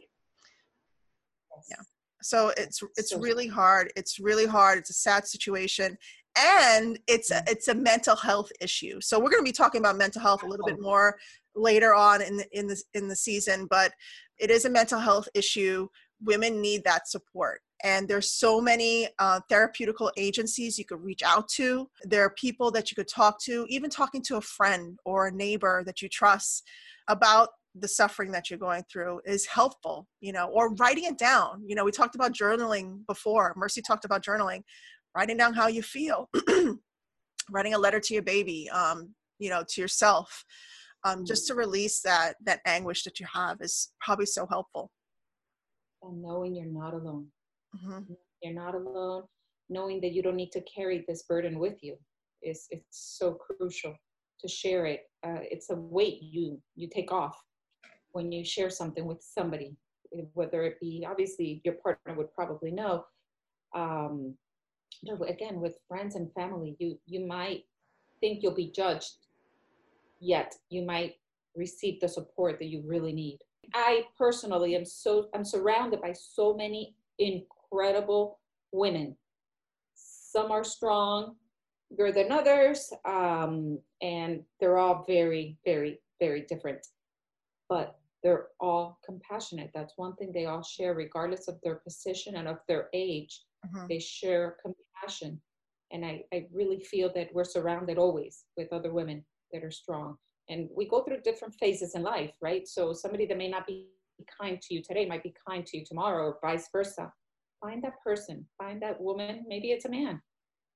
Yeah. 1.71 1.83
so 2.21 2.49
it's 2.57 2.81
it's 2.95 3.09
So- 3.11 3.19
really 3.19 3.47
hard 3.47 3.91
it's 3.95 4.19
really 4.19 4.45
hard 4.45 4.77
it's 4.77 4.89
a 4.91 4.93
sad 5.09 5.27
situation 5.27 5.97
and 6.37 6.99
it's 7.07 7.31
a, 7.31 7.43
it's 7.47 7.67
a 7.67 7.75
mental 7.75 8.15
health 8.15 8.51
issue. 8.61 9.01
So 9.01 9.19
we're 9.19 9.29
going 9.29 9.43
to 9.43 9.49
be 9.49 9.51
talking 9.51 9.81
about 9.81 9.97
mental 9.97 10.21
health 10.21 10.43
a 10.43 10.47
little 10.47 10.65
bit 10.65 10.79
more 10.79 11.17
later 11.55 11.93
on 11.93 12.21
in 12.21 12.37
the 12.37 12.45
in 12.57 12.67
the 12.67 12.81
in 12.93 13.07
the 13.07 13.15
season 13.15 13.67
but 13.69 13.91
it 14.39 14.49
is 14.49 14.65
a 14.65 14.69
mental 14.69 14.99
health 14.99 15.27
issue. 15.33 15.87
Women 16.21 16.61
need 16.61 16.83
that 16.85 17.07
support. 17.07 17.61
And 17.83 18.07
there's 18.07 18.31
so 18.31 18.59
many 18.59 19.07
uh, 19.19 19.39
therapeutical 19.49 20.11
agencies 20.17 20.77
you 20.77 20.85
could 20.85 21.01
reach 21.01 21.23
out 21.23 21.47
to. 21.49 21.89
There 22.03 22.23
are 22.23 22.31
people 22.31 22.71
that 22.71 22.91
you 22.91 22.95
could 22.95 23.07
talk 23.07 23.39
to 23.43 23.65
even 23.69 23.89
talking 23.89 24.21
to 24.23 24.37
a 24.37 24.41
friend 24.41 24.97
or 25.05 25.27
a 25.27 25.31
neighbor 25.31 25.83
that 25.85 26.01
you 26.01 26.09
trust 26.09 26.63
about 27.07 27.49
the 27.75 27.87
suffering 27.87 28.31
that 28.31 28.49
you're 28.49 28.59
going 28.59 28.83
through 28.91 29.21
is 29.25 29.45
helpful 29.45 30.07
you 30.21 30.33
know 30.33 30.47
or 30.47 30.73
writing 30.75 31.05
it 31.05 31.17
down. 31.17 31.63
You 31.65 31.75
know 31.75 31.85
we 31.85 31.91
talked 31.91 32.15
about 32.15 32.33
journaling 32.33 33.05
before. 33.07 33.53
Mercy 33.55 33.81
talked 33.81 34.05
about 34.05 34.23
journaling 34.23 34.63
writing 35.19 35.35
down 35.35 35.53
how 35.53 35.67
you 35.67 35.83
feel 35.83 36.29
writing 37.51 37.73
a 37.73 37.77
letter 37.77 37.99
to 37.99 38.13
your 38.13 38.23
baby 38.23 38.69
um, 38.69 39.13
you 39.37 39.49
know 39.49 39.63
to 39.67 39.81
yourself 39.81 40.45
um, 41.03 41.25
just 41.25 41.45
to 41.47 41.53
release 41.55 41.99
that 42.01 42.35
that 42.47 42.61
anguish 42.65 43.03
that 43.03 43.19
you 43.19 43.25
have 43.33 43.57
is 43.59 43.91
probably 43.99 44.25
so 44.25 44.45
helpful 44.55 44.85
And 46.03 46.21
knowing 46.21 46.51
you're 46.55 46.75
not 46.83 46.93
alone. 46.99 47.25
Mhm. 47.77 48.15
You're 48.41 48.59
not 48.63 48.73
alone. 48.81 49.23
Knowing 49.77 49.97
that 50.03 50.13
you 50.15 50.21
don't 50.25 50.39
need 50.43 50.53
to 50.57 50.63
carry 50.75 50.97
this 51.09 51.21
burden 51.31 51.55
with 51.63 51.77
you 51.85 51.95
is 52.49 52.59
it's 52.75 52.97
so 53.19 53.25
crucial 53.45 53.93
to 54.41 54.47
share 54.61 54.83
it. 54.93 55.01
Uh, 55.27 55.43
it's 55.53 55.69
a 55.75 55.77
weight 55.97 56.19
you 56.35 56.45
you 56.79 56.87
take 56.97 57.11
off 57.21 57.37
when 58.15 58.25
you 58.35 58.41
share 58.55 58.71
something 58.81 59.05
with 59.11 59.21
somebody, 59.37 59.69
whether 60.39 60.59
it 60.69 60.75
be 60.85 60.91
obviously 61.11 61.49
your 61.65 61.75
partner 61.85 62.13
would 62.19 62.31
probably 62.39 62.71
know. 62.81 62.93
Um, 63.83 64.15
but 65.17 65.29
again, 65.29 65.59
with 65.59 65.79
friends 65.87 66.15
and 66.15 66.31
family, 66.33 66.75
you 66.79 66.99
you 67.05 67.25
might 67.25 67.65
think 68.19 68.43
you'll 68.43 68.55
be 68.55 68.71
judged, 68.71 69.27
yet 70.19 70.55
you 70.69 70.83
might 70.83 71.15
receive 71.55 71.99
the 71.99 72.07
support 72.07 72.59
that 72.59 72.67
you 72.67 72.83
really 72.85 73.13
need. 73.13 73.39
I 73.73 74.05
personally 74.17 74.75
am 74.75 74.85
so 74.85 75.29
I'm 75.33 75.45
surrounded 75.45 76.01
by 76.01 76.13
so 76.13 76.53
many 76.53 76.95
incredible 77.17 78.39
women. 78.71 79.15
Some 79.95 80.51
are 80.51 80.63
strong, 80.63 81.35
stronger 81.91 82.11
than 82.11 82.31
others, 82.31 82.91
um, 83.05 83.79
and 84.01 84.43
they're 84.59 84.77
all 84.77 85.03
very, 85.07 85.57
very, 85.65 85.99
very 86.19 86.41
different. 86.41 86.85
But 87.67 87.99
they're 88.23 88.47
all 88.59 88.99
compassionate. 89.05 89.71
That's 89.73 89.93
one 89.95 90.15
thing 90.15 90.31
they 90.31 90.45
all 90.45 90.63
share, 90.63 90.93
regardless 90.93 91.47
of 91.47 91.59
their 91.63 91.75
position 91.75 92.35
and 92.35 92.47
of 92.47 92.57
their 92.67 92.89
age. 92.93 93.43
Mhm. 93.65 93.87
They 93.87 93.99
share 93.99 94.57
compassion. 94.61 95.41
And 95.91 96.05
I, 96.05 96.23
I 96.33 96.47
really 96.53 96.79
feel 96.81 97.11
that 97.13 97.33
we're 97.33 97.43
surrounded 97.43 97.97
always 97.97 98.45
with 98.55 98.71
other 98.71 98.93
women 98.93 99.25
that 99.51 99.63
are 99.63 99.71
strong. 99.71 100.17
And 100.47 100.69
we 100.75 100.87
go 100.87 101.03
through 101.03 101.21
different 101.21 101.55
phases 101.55 101.95
in 101.95 102.03
life, 102.03 102.31
right? 102.41 102.67
So 102.67 102.93
somebody 102.93 103.25
that 103.27 103.37
may 103.37 103.49
not 103.49 103.65
be 103.65 103.89
kind 104.39 104.61
to 104.61 104.73
you 104.73 104.81
today 104.83 105.05
might 105.05 105.23
be 105.23 105.33
kind 105.47 105.65
to 105.65 105.77
you 105.77 105.85
tomorrow, 105.85 106.25
or 106.25 106.37
vice 106.41 106.67
versa. 106.71 107.11
Find 107.61 107.83
that 107.83 107.93
person, 108.03 108.45
find 108.57 108.81
that 108.81 108.99
woman. 109.01 109.45
Maybe 109.47 109.71
it's 109.71 109.85
a 109.85 109.89
man, 109.89 110.21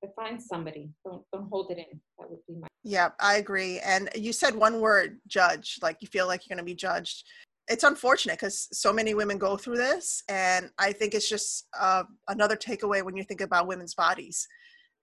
but 0.02 0.14
find 0.16 0.42
somebody. 0.42 0.92
Don't 1.06 1.24
don't 1.32 1.50
hold 1.50 1.72
it 1.72 1.78
in. 1.78 2.00
That 2.20 2.30
would 2.30 2.40
be 2.48 2.56
my. 2.56 2.68
Yeah, 2.84 3.10
I 3.20 3.36
agree. 3.36 3.80
And 3.80 4.10
you 4.16 4.34
said 4.34 4.56
one 4.56 4.82
word, 4.82 5.20
judge, 5.28 5.80
like 5.82 5.98
you 6.02 6.08
feel 6.08 6.28
like 6.28 6.42
you're 6.48 6.56
going 6.56 6.66
to 6.66 6.70
be 6.70 6.76
judged. 6.76 7.26
It's 7.68 7.84
unfortunate 7.84 8.40
because 8.40 8.68
so 8.72 8.92
many 8.92 9.14
women 9.14 9.38
go 9.38 9.56
through 9.58 9.78
this. 9.78 10.24
And 10.30 10.70
I 10.78 10.92
think 10.92 11.14
it's 11.14 11.30
just 11.30 11.68
uh, 11.80 12.04
another 12.28 12.56
takeaway 12.56 13.04
when 13.04 13.16
you 13.16 13.24
think 13.24 13.42
about 13.42 13.68
women's 13.68 13.96
bodies, 13.96 14.48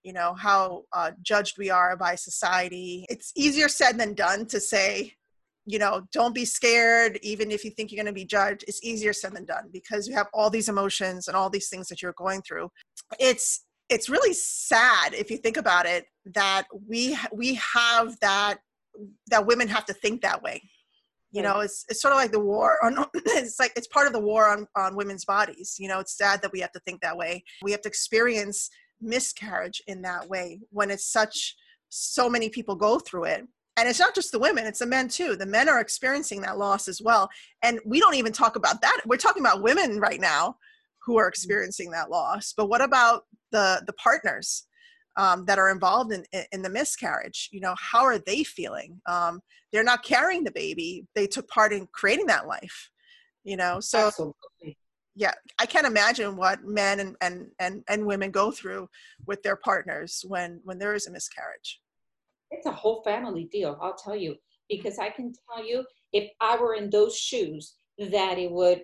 you 0.03 0.13
know, 0.13 0.35
how 0.35 0.83
uh, 0.93 1.11
judged 1.21 1.57
we 1.57 1.69
are 1.69 1.97
by 1.97 2.15
society. 2.15 3.05
It's 3.09 3.31
easier 3.35 3.67
said 3.67 3.97
than 3.97 4.13
done 4.13 4.45
to 4.47 4.59
say, 4.59 5.13
you 5.65 5.79
know, 5.79 6.07
don't 6.11 6.35
be 6.35 6.45
scared, 6.45 7.19
even 7.21 7.51
if 7.51 7.63
you 7.63 7.71
think 7.71 7.91
you're 7.91 8.03
going 8.03 8.13
to 8.13 8.19
be 8.19 8.25
judged. 8.25 8.65
It's 8.67 8.83
easier 8.83 9.13
said 9.13 9.33
than 9.33 9.45
done 9.45 9.69
because 9.71 10.07
you 10.07 10.15
have 10.15 10.27
all 10.33 10.49
these 10.49 10.69
emotions 10.69 11.27
and 11.27 11.37
all 11.37 11.49
these 11.49 11.69
things 11.69 11.87
that 11.87 12.01
you're 12.01 12.13
going 12.13 12.41
through. 12.41 12.69
It's 13.19 13.65
it's 13.89 14.09
really 14.09 14.33
sad 14.33 15.13
if 15.13 15.29
you 15.29 15.37
think 15.37 15.57
about 15.57 15.85
it 15.85 16.05
that 16.25 16.63
we 16.87 17.17
we 17.33 17.55
have 17.55 18.17
that 18.21 18.59
that 19.27 19.45
women 19.45 19.67
have 19.67 19.85
to 19.85 19.93
think 19.93 20.21
that 20.21 20.41
way 20.41 20.61
you 21.31 21.41
know 21.41 21.59
it's 21.59 21.85
it's 21.89 22.01
sort 22.01 22.13
of 22.13 22.17
like 22.17 22.31
the 22.31 22.39
war 22.39 22.83
on 22.83 23.05
it's 23.13 23.59
like 23.59 23.71
it's 23.75 23.87
part 23.87 24.07
of 24.07 24.13
the 24.13 24.19
war 24.19 24.49
on 24.49 24.67
on 24.75 24.95
women's 24.95 25.25
bodies 25.25 25.77
you 25.79 25.87
know 25.87 25.99
it's 25.99 26.17
sad 26.17 26.41
that 26.41 26.51
we 26.51 26.59
have 26.59 26.71
to 26.73 26.79
think 26.81 27.01
that 27.01 27.17
way. 27.17 27.43
We 27.63 27.71
have 27.71 27.81
to 27.81 27.89
experience 27.89 28.69
miscarriage 29.01 29.81
in 29.87 30.01
that 30.03 30.29
way 30.29 30.59
when 30.69 30.91
it's 30.91 31.11
such 31.11 31.55
so 31.89 32.29
many 32.29 32.49
people 32.49 32.75
go 32.75 32.99
through 32.99 33.25
it. 33.25 33.45
And 33.77 33.89
it's 33.89 33.99
not 33.99 34.13
just 34.13 34.31
the 34.31 34.39
women 34.39 34.65
it's 34.65 34.79
the 34.79 34.85
men 34.85 35.07
too. 35.07 35.35
The 35.35 35.45
men 35.45 35.69
are 35.69 35.79
experiencing 35.79 36.41
that 36.41 36.57
loss 36.57 36.87
as 36.87 37.01
well. 37.01 37.29
And 37.63 37.79
we 37.85 37.99
don't 37.99 38.15
even 38.15 38.33
talk 38.33 38.55
about 38.55 38.81
that. 38.81 39.01
We're 39.05 39.17
talking 39.17 39.41
about 39.41 39.63
women 39.63 39.99
right 39.99 40.19
now 40.19 40.57
who 41.05 41.17
are 41.17 41.23
mm-hmm. 41.23 41.29
experiencing 41.29 41.91
that 41.91 42.11
loss. 42.11 42.53
But 42.55 42.67
what 42.67 42.81
about 42.81 43.23
the 43.51 43.81
the 43.87 43.93
partners 43.93 44.65
um, 45.17 45.45
that 45.45 45.59
are 45.59 45.69
involved 45.69 46.11
in, 46.11 46.25
in 46.51 46.61
the 46.61 46.69
miscarriage 46.69 47.49
you 47.51 47.59
know 47.59 47.75
how 47.77 48.03
are 48.03 48.19
they 48.19 48.43
feeling? 48.43 49.01
Um, 49.07 49.41
they're 49.71 49.83
not 49.83 50.03
carrying 50.03 50.43
the 50.43 50.51
baby. 50.51 51.05
They 51.15 51.27
took 51.27 51.47
part 51.47 51.71
in 51.71 51.87
creating 51.93 52.27
that 52.27 52.47
life 52.47 52.89
you 53.43 53.57
know? 53.57 53.79
So 53.79 54.07
Absolutely. 54.07 54.77
yeah 55.15 55.33
i 55.59 55.65
can't 55.65 55.85
imagine 55.85 56.37
what 56.37 56.63
men 56.63 57.01
and, 57.01 57.15
and 57.21 57.47
and 57.59 57.83
and 57.89 58.05
women 58.05 58.31
go 58.31 58.49
through 58.49 58.87
with 59.27 59.43
their 59.43 59.57
partners 59.57 60.23
when 60.27 60.61
when 60.63 60.79
there 60.79 60.93
is 60.93 61.07
a 61.07 61.11
miscarriage. 61.11 61.81
It's 62.49 62.65
a 62.65 62.71
whole 62.71 63.01
family 63.03 63.47
deal, 63.51 63.77
I'll 63.81 63.95
tell 63.95 64.15
you, 64.15 64.35
because 64.69 64.99
I 64.99 65.09
can 65.09 65.33
tell 65.47 65.65
you 65.65 65.85
if 66.11 66.29
I 66.41 66.57
were 66.57 66.75
in 66.75 66.89
those 66.89 67.17
shoes, 67.17 67.75
that 67.97 68.37
it 68.37 68.51
would 68.51 68.81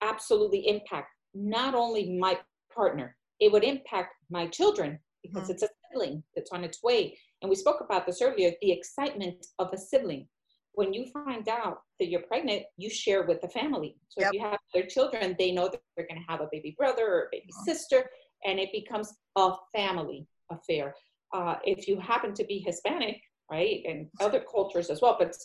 absolutely 0.00 0.66
impact 0.66 1.08
not 1.34 1.74
only 1.74 2.18
my 2.18 2.38
partner, 2.74 3.16
it 3.38 3.52
would 3.52 3.64
impact 3.64 4.14
my 4.30 4.46
children 4.46 4.98
because 5.22 5.48
Mhm. 5.48 5.50
it's 5.50 5.62
a 5.62 5.68
sibling 5.90 6.22
that's 6.34 6.52
on 6.52 6.64
its 6.64 6.82
way. 6.82 7.18
And 7.42 7.48
we 7.50 7.56
spoke 7.56 7.80
about 7.80 8.06
this 8.06 8.20
earlier 8.22 8.52
the 8.60 8.72
excitement 8.72 9.46
of 9.58 9.72
a 9.72 9.78
sibling. 9.78 10.28
When 10.72 10.92
you 10.92 11.06
find 11.06 11.48
out 11.48 11.82
that 11.98 12.08
you're 12.08 12.22
pregnant, 12.22 12.62
you 12.76 12.88
share 12.88 13.24
with 13.24 13.40
the 13.40 13.48
family. 13.48 13.96
So 14.08 14.20
Yep. 14.20 14.28
if 14.28 14.34
you 14.34 14.40
have 14.40 14.58
other 14.74 14.86
children, 14.86 15.34
they 15.38 15.50
know 15.52 15.68
that 15.68 15.82
they're 15.96 16.06
going 16.06 16.20
to 16.20 16.26
have 16.32 16.40
a 16.40 16.48
baby 16.50 16.74
brother 16.78 17.06
or 17.06 17.22
a 17.24 17.28
baby 17.32 17.52
Mhm. 17.52 17.64
sister, 17.64 18.10
and 18.44 18.58
it 18.60 18.70
becomes 18.72 19.12
a 19.36 19.52
family 19.74 20.26
affair. 20.50 20.94
Uh, 21.32 21.56
if 21.64 21.86
you 21.88 21.98
happen 21.98 22.32
to 22.34 22.44
be 22.44 22.58
Hispanic, 22.60 23.20
right, 23.50 23.82
and 23.86 24.08
other 24.20 24.40
cultures 24.40 24.90
as 24.90 25.00
well, 25.02 25.16
but 25.18 25.36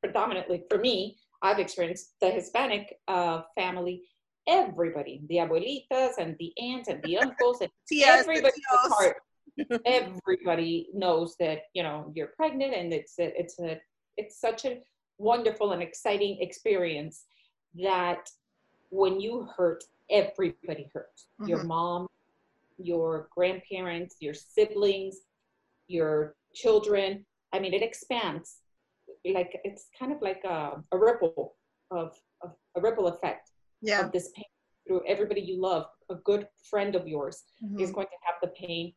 predominantly 0.00 0.64
for 0.70 0.78
me, 0.78 1.18
I've 1.42 1.58
experienced 1.58 2.14
the 2.20 2.30
Hispanic 2.30 2.98
uh, 3.08 3.42
family. 3.54 4.02
Everybody, 4.48 5.20
the 5.28 5.36
abuelitas 5.36 6.12
and 6.18 6.34
the 6.38 6.52
aunts 6.58 6.88
and 6.88 7.02
the 7.02 7.18
uncles, 7.18 7.60
and 7.60 7.70
everybody 8.04 8.60
tios. 8.72 8.88
part, 8.88 9.16
everybody 9.84 10.88
knows 10.94 11.36
that 11.38 11.64
you 11.74 11.82
know 11.82 12.10
you're 12.14 12.32
pregnant, 12.36 12.74
and 12.74 12.92
it's 12.92 13.18
a, 13.18 13.38
it's 13.38 13.58
a 13.60 13.78
it's 14.16 14.40
such 14.40 14.64
a 14.64 14.80
wonderful 15.18 15.72
and 15.72 15.82
exciting 15.82 16.38
experience 16.40 17.24
that 17.74 18.28
when 18.90 19.20
you 19.20 19.46
hurt, 19.56 19.84
everybody 20.10 20.88
hurts. 20.94 21.26
Your 21.46 21.58
Mhm. 21.58 21.66
mom, 21.66 22.06
your 22.78 23.28
grandparents, 23.36 24.16
your 24.20 24.32
siblings, 24.34 25.20
your 25.88 26.34
children. 26.54 27.26
I 27.52 27.58
mean, 27.58 27.74
it 27.74 27.82
expands. 27.82 28.60
Like 29.26 29.60
it's 29.64 29.88
kind 29.98 30.12
of 30.12 30.22
like 30.22 30.42
a, 30.44 30.82
a 30.92 30.98
ripple 30.98 31.56
of, 31.90 32.16
of 32.42 32.52
a 32.76 32.80
ripple 32.80 33.08
effect 33.08 33.50
yeah 33.80 34.04
of 34.06 34.12
this 34.12 34.30
pain 34.34 34.44
through 34.86 35.02
everybody 35.06 35.40
you 35.40 35.60
love. 35.60 35.86
A 36.10 36.14
good 36.16 36.48
friend 36.70 36.94
of 36.94 37.06
yours 37.06 37.44
Mhm. 37.62 37.80
is 37.80 37.90
going 37.92 38.06
to 38.06 38.18
have 38.22 38.36
the 38.42 38.48
pain. 38.48 38.94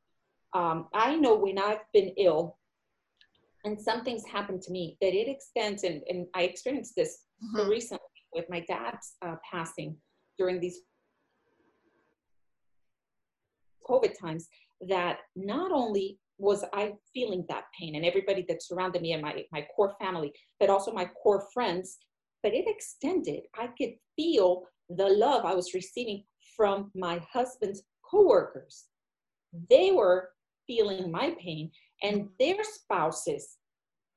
Um, 0.53 0.89
I 0.93 1.15
know 1.15 1.35
when 1.35 1.57
I've 1.57 1.89
been 1.93 2.09
ill 2.17 2.57
and 3.63 3.79
something's 3.79 4.25
happened 4.25 4.61
to 4.63 4.71
me 4.71 4.97
that 5.01 5.13
it 5.13 5.27
extends, 5.27 5.83
and, 5.83 6.01
and 6.09 6.27
I 6.33 6.43
experienced 6.43 6.95
this 6.95 7.25
Mhm. 7.43 7.69
recently 7.69 8.07
with 8.33 8.49
my 8.49 8.61
dad's 8.61 9.15
uh, 9.21 9.35
passing 9.49 10.01
during 10.37 10.59
these 10.59 10.81
COVID 13.87 14.17
times, 14.17 14.47
that 14.87 15.19
not 15.35 15.71
only 15.71 16.19
was 16.37 16.63
I 16.73 16.97
feeling 17.13 17.45
that 17.49 17.65
pain 17.77 17.95
and 17.95 18.05
everybody 18.05 18.43
that 18.47 18.63
surrounded 18.63 19.01
me 19.01 19.13
and 19.13 19.21
my, 19.21 19.45
my 19.51 19.67
core 19.75 19.95
family, 19.99 20.33
but 20.59 20.69
also 20.69 20.91
my 20.91 21.05
core 21.05 21.47
friends, 21.53 21.99
but 22.41 22.53
it 22.53 22.67
extended. 22.67 23.43
I 23.55 23.67
could 23.67 23.93
feel 24.21 24.63
the 24.89 25.07
love 25.07 25.45
I 25.45 25.55
was 25.55 25.73
receiving 25.73 26.23
from 26.55 26.91
my 26.93 27.21
husband's 27.31 27.83
coworkers. 28.09 28.85
They 29.69 29.91
were 29.91 30.29
feeling 30.67 31.11
my 31.11 31.35
pain 31.39 31.71
and 32.03 32.21
mm-hmm. 32.21 32.33
their 32.39 32.63
spouses 32.63 33.57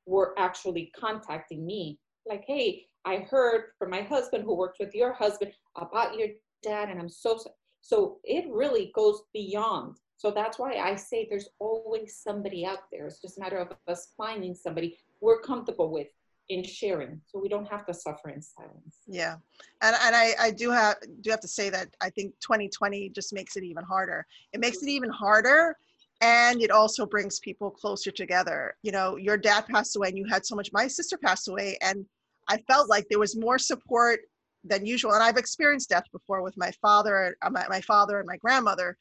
were 0.06 0.34
actually 0.38 0.92
contacting 0.99 1.64
me 1.64 1.99
like, 2.26 2.44
hey, 2.46 2.87
I 3.04 3.16
heard 3.30 3.64
from 3.78 3.90
my 3.90 4.02
husband 4.02 4.44
who 4.44 4.56
works 4.56 4.78
with 4.78 4.94
your 4.94 5.12
husband 5.12 5.52
about 5.76 6.16
your 6.16 6.28
dad, 6.62 6.88
and 6.88 6.99
I'm 6.99 7.08
so 7.08 7.37
sorry. 7.37 7.54
so 7.82 8.18
it 8.25 8.46
really 8.50 8.92
goes 8.94 9.23
beyond. 9.34 9.96
So 10.16 10.30
that's 10.30 10.58
why 10.58 10.75
I 10.76 10.96
say 10.96 11.26
there's 11.28 11.49
always 11.58 12.18
somebody 12.23 12.64
out 12.64 12.84
there. 12.90 13.06
It's 13.06 13.20
just 13.20 13.37
a 13.37 13.40
matter 13.40 13.58
of 13.58 13.68
us 13.88 14.08
finding 14.16 14.54
somebody 14.54 14.96
we're 15.20 15.42
comfortable 15.42 15.92
with 15.92 16.06
in 16.49 16.63
sharing, 16.63 17.21
so 17.27 17.39
we 17.39 17.49
don't 17.49 17.67
have 17.67 17.87
to 17.87 17.95
suffer 17.95 18.29
in 18.31 18.43
silence. 18.43 18.99
Yeah, 19.07 19.37
and 19.83 19.97
and 20.03 20.15
I 20.15 20.33
I 20.41 20.51
do 20.51 20.71
have 20.71 20.97
do 21.23 21.31
have 21.31 21.41
to 21.41 21.49
say 21.49 21.71
that 21.71 21.89
I 22.01 22.11
think 22.11 22.35
2020 22.41 23.11
just 23.11 23.33
makes 23.33 23.57
it 23.57 23.65
even 23.65 23.85
harder. 23.85 24.27
It 24.53 24.61
makes 24.61 24.83
it 24.83 24.89
even 24.89 25.11
harder 25.11 25.77
and 26.21 26.63
it 26.63 26.71
also 26.71 27.05
brings 27.05 27.39
people 27.41 27.71
closer 27.71 28.11
together 28.11 28.77
you 28.83 28.93
know 28.93 29.17
your 29.17 29.37
dad 29.37 29.67
passed 29.67 29.97
away 29.97 30.09
and 30.09 30.19
you 30.19 30.27
had 30.27 30.45
so 30.45 30.55
much 30.55 30.71
my 30.73 30.87
sister 30.87 31.19
passed 31.19 31.49
away 31.49 31.77
and 31.83 32.05
i 32.49 32.57
felt 32.69 32.89
like 32.89 33.07
there 33.09 33.19
was 33.19 33.37
more 33.37 33.59
support 33.59 34.21
than 34.65 34.87
usual 34.87 35.13
and 35.13 35.23
i've 35.23 35.37
experienced 35.37 35.91
death 35.91 36.05
before 36.13 36.43
with 36.43 36.57
my 36.57 36.71
father 36.81 37.37
uh, 37.43 37.51
my, 37.51 37.67
my 37.69 37.81
father 37.81 38.19
and 38.19 38.27
my 38.27 38.37
grandmother 38.37 38.97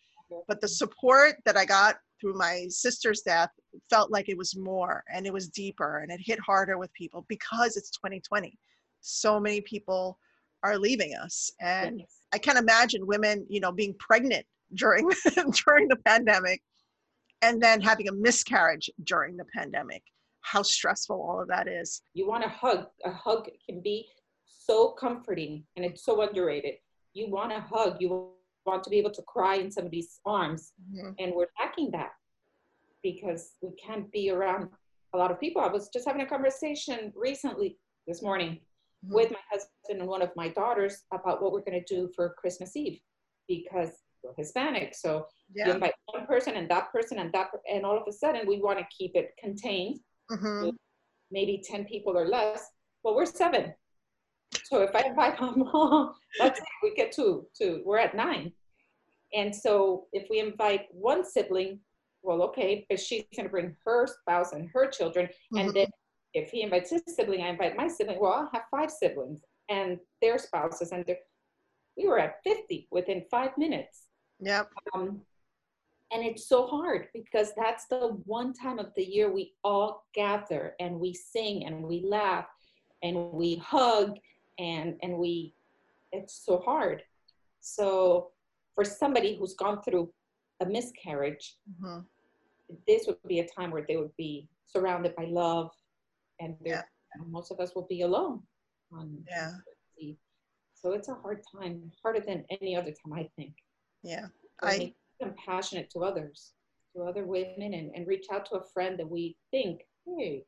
but 0.48 0.60
the 0.60 0.68
support 0.68 1.36
that 1.46 1.58
i 1.58 1.66
got 1.66 1.98
through 2.24 2.38
my 2.38 2.66
sister's 2.70 3.22
death 3.22 3.50
felt 3.90 4.12
like 4.12 4.30
it 4.30 4.38
was 4.38 4.56
more 4.56 5.04
and 5.14 5.28
it 5.28 5.34
was 5.34 5.50
deeper 5.50 6.00
and 6.00 6.12
it 6.12 6.20
hit 6.24 6.40
harder 6.40 6.78
with 6.78 6.94
people 6.94 7.26
because 7.28 7.76
it's 7.76 7.92
2020 7.92 8.58
so 9.02 9.40
many 9.40 9.60
people 9.62 10.18
are 10.64 10.78
leaving 10.78 11.14
us 11.16 11.52
and 11.60 12.02
i 12.34 12.38
can't 12.38 12.58
imagine 12.58 13.06
women 13.06 13.46
you 13.50 13.60
know 13.60 13.72
being 13.72 13.94
pregnant 14.00 14.46
during 14.76 15.10
during 15.66 15.88
the 15.90 15.98
pandemic 16.06 16.62
and 17.44 17.62
then 17.62 17.82
having 17.82 18.08
a 18.08 18.14
miscarriage 18.14 18.90
during 19.04 19.36
the 19.36 19.46
pandemic. 19.54 20.02
How 20.42 20.64
stressful 20.64 21.22
all 21.22 21.42
of 21.42 21.50
that 21.50 21.68
is. 21.68 22.02
You 22.14 22.28
want 22.28 22.46
a 22.46 22.50
hug. 22.50 22.88
A 23.06 23.12
hug 23.12 23.50
can 23.70 23.82
be 23.82 24.08
so 24.46 24.92
comforting 24.92 25.64
and 25.76 25.86
it's 25.86 26.06
so 26.06 26.22
underrated. 26.22 26.76
You 27.14 27.30
want 27.30 27.52
a 27.52 27.60
hug. 27.60 27.98
You 28.00 28.32
want 28.66 28.84
to 28.84 28.90
be 28.90 28.98
able 28.98 29.12
to 29.12 29.22
cry 29.24 29.56
in 29.56 29.72
somebody's 29.72 30.20
arms 30.26 30.74
mm-hmm. 30.92 31.12
and 31.20 31.34
we're 31.36 31.48
lacking 31.60 31.92
that 31.92 32.12
because 33.02 33.52
we 33.62 33.70
can't 33.76 34.12
be 34.12 34.30
around 34.32 34.68
a 35.14 35.18
lot 35.18 35.32
of 35.32 35.40
people 35.40 35.62
i 35.62 35.68
was 35.68 35.90
just 35.90 36.06
having 36.06 36.22
a 36.22 36.26
conversation 36.26 37.12
recently 37.16 37.78
this 38.08 38.22
morning 38.22 38.54
mm-hmm. 38.54 39.16
with 39.16 39.32
my 39.32 39.40
husband 39.52 40.00
and 40.00 40.08
one 40.08 40.22
of 40.22 40.30
my 40.36 40.48
daughters 40.50 41.04
about 41.14 41.42
what 41.42 41.52
we're 41.52 41.64
going 41.64 41.84
to 41.84 41.96
do 41.96 42.10
for 42.16 42.36
christmas 42.38 42.76
eve 42.76 43.00
because 43.48 43.90
we're 44.24 44.34
hispanic 44.38 44.96
so 44.96 45.26
yeah. 45.54 45.68
you 45.68 45.74
invite 45.74 45.94
one 46.06 46.26
person 46.26 46.56
and 46.56 46.70
that 46.70 46.92
person 46.92 47.20
and 47.20 47.32
that 47.34 47.48
and 47.70 47.86
all 47.86 47.98
of 47.98 48.04
a 48.08 48.12
sudden 48.12 48.48
we 48.48 48.62
want 48.62 48.80
to 48.80 48.86
keep 48.98 49.12
it 49.16 49.32
contained 49.38 50.00
mm-hmm. 50.32 50.70
maybe 51.32 51.62
10 51.66 51.86
people 51.86 52.18
or 52.18 52.28
less 52.28 52.68
well 53.04 53.16
we're 53.16 53.26
seven 53.26 53.74
so 54.64 54.82
if 54.82 54.96
i 54.96 55.02
invite 55.02 55.40
my 55.40 55.52
mom 55.56 56.14
that's 56.40 56.60
it 56.60 56.66
we 56.82 56.94
get 56.96 57.12
two, 57.12 57.46
two 57.58 57.82
we're 57.86 57.98
at 57.98 58.16
nine 58.16 58.52
and 59.34 59.56
so 59.56 60.06
if 60.14 60.28
we 60.30 60.40
invite 60.40 60.86
one 60.92 61.24
sibling 61.26 61.80
well 62.22 62.42
okay 62.42 62.86
but 62.90 63.00
she's 63.00 63.24
going 63.36 63.46
to 63.46 63.52
bring 63.52 63.76
her 63.86 64.08
spouse 64.08 64.54
and 64.54 64.70
her 64.74 64.90
children 64.90 65.26
mm-hmm. 65.26 65.58
and 65.58 65.74
then 65.74 65.88
if 66.34 66.50
he 66.50 66.62
invites 66.62 66.90
his 66.90 67.02
sibling 67.08 67.42
i 67.42 67.48
invite 67.48 67.78
my 67.78 67.88
sibling 67.88 68.20
well 68.20 68.34
i'll 68.34 68.50
have 68.54 68.64
five 68.72 68.92
siblings 68.92 69.42
and 69.70 69.98
their 70.22 70.38
spouses 70.38 70.92
and 70.92 71.06
their 71.06 71.18
we 71.96 72.08
were 72.08 72.20
at 72.20 72.36
50 72.44 72.88
within 72.92 73.24
five 73.30 73.52
minutes 73.58 74.08
Yep. 74.44 74.70
Um, 74.94 75.22
and 76.12 76.24
it's 76.24 76.48
so 76.48 76.68
hard 76.68 77.08
because 77.14 77.52
that's 77.58 77.86
the 77.88 78.20
one 78.26 78.54
time 78.54 78.78
of 78.78 78.94
the 78.96 79.04
year 79.04 79.32
we 79.32 79.54
all 79.64 80.06
gather 80.14 80.76
and 80.80 81.00
we 81.00 81.14
sing 81.14 81.66
and 81.66 81.84
we 81.84 82.06
laugh 82.06 82.46
and 83.02 83.32
we 83.32 83.56
hug 83.56 84.18
and 84.60 84.96
and 85.02 85.18
we 85.18 85.54
it's 86.12 86.46
so 86.46 86.60
hard. 86.60 87.04
So 87.60 88.32
for 88.76 88.84
somebody 88.86 89.36
who's 89.38 89.56
gone 89.56 89.82
through 89.82 90.12
a 90.62 90.66
miscarriage 90.66 91.58
mm-hmm. 91.70 92.00
this 92.88 93.06
would 93.08 93.18
be 93.28 93.40
a 93.40 93.48
time 93.48 93.72
where 93.72 93.86
they 93.88 93.98
would 93.98 94.16
be 94.18 94.48
surrounded 94.66 95.16
by 95.16 95.26
love 95.26 95.72
and 96.40 96.56
yeah. 96.64 96.84
most 97.28 97.52
of 97.52 97.60
us 97.60 97.74
will 97.76 97.88
be 97.90 98.02
alone 98.02 98.40
on 98.92 99.18
yeah. 99.30 99.52
so 100.74 100.94
it's 100.94 101.10
a 101.10 101.16
hard 101.16 101.42
time 101.56 101.92
harder 102.02 102.22
than 102.26 102.46
any 102.50 102.76
other 102.76 102.92
time 102.92 103.14
i 103.14 103.28
think. 103.36 103.54
Yeah. 104.04 104.28
I 104.62 104.94
compassionate 105.22 105.90
to 105.92 106.00
others, 106.00 106.54
to 106.96 107.04
other 107.04 107.26
women, 107.26 107.74
and, 107.74 107.92
and 107.96 108.08
reach 108.08 108.28
out 108.32 108.46
to 108.48 108.56
a 108.56 108.64
friend 108.74 109.00
that 109.00 109.10
we 109.10 109.38
think, 109.52 109.82
hey, 110.06 110.44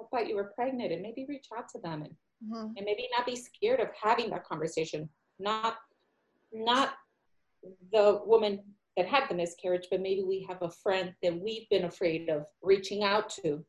I 0.00 0.04
thought 0.10 0.28
you 0.28 0.36
were 0.36 0.52
pregnant, 0.54 0.92
and 0.92 1.02
maybe 1.02 1.26
reach 1.28 1.46
out 1.56 1.68
to 1.70 1.80
them 1.80 2.02
and, 2.02 2.14
mm-hmm. 2.44 2.76
and 2.76 2.84
maybe 2.84 3.08
not 3.16 3.26
be 3.26 3.36
scared 3.36 3.80
of 3.80 3.88
having 4.00 4.30
that 4.30 4.44
conversation. 4.44 5.08
Not 5.38 5.76
not 6.52 6.94
the 7.92 8.20
woman 8.24 8.60
that 8.96 9.06
had 9.06 9.28
the 9.28 9.34
miscarriage, 9.34 9.88
but 9.90 10.00
maybe 10.00 10.22
we 10.22 10.46
have 10.48 10.62
a 10.62 10.70
friend 10.70 11.12
that 11.22 11.40
we've 11.40 11.68
been 11.68 11.84
afraid 11.84 12.28
of 12.28 12.46
reaching 12.62 13.02
out 13.02 13.28
to, 13.28 13.64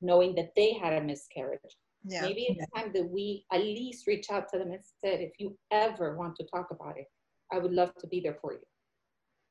knowing 0.00 0.34
that 0.34 0.52
they 0.56 0.72
had 0.72 0.94
a 0.94 1.00
miscarriage. 1.00 1.60
Yeah. 2.04 2.22
Maybe 2.22 2.42
it's 2.42 2.58
yeah. 2.58 2.82
time 2.82 2.92
that 2.94 3.08
we 3.08 3.46
at 3.52 3.60
least 3.60 4.06
reach 4.06 4.30
out 4.30 4.48
to 4.48 4.58
them 4.58 4.72
and 4.72 4.80
said, 5.04 5.20
if 5.20 5.32
you 5.38 5.56
ever 5.70 6.16
want 6.16 6.34
to 6.36 6.46
talk 6.46 6.68
about 6.70 6.98
it, 6.98 7.06
I 7.52 7.58
would 7.58 7.72
love 7.72 7.94
to 7.96 8.06
be 8.08 8.20
there 8.20 8.36
for 8.40 8.52
you 8.52 8.60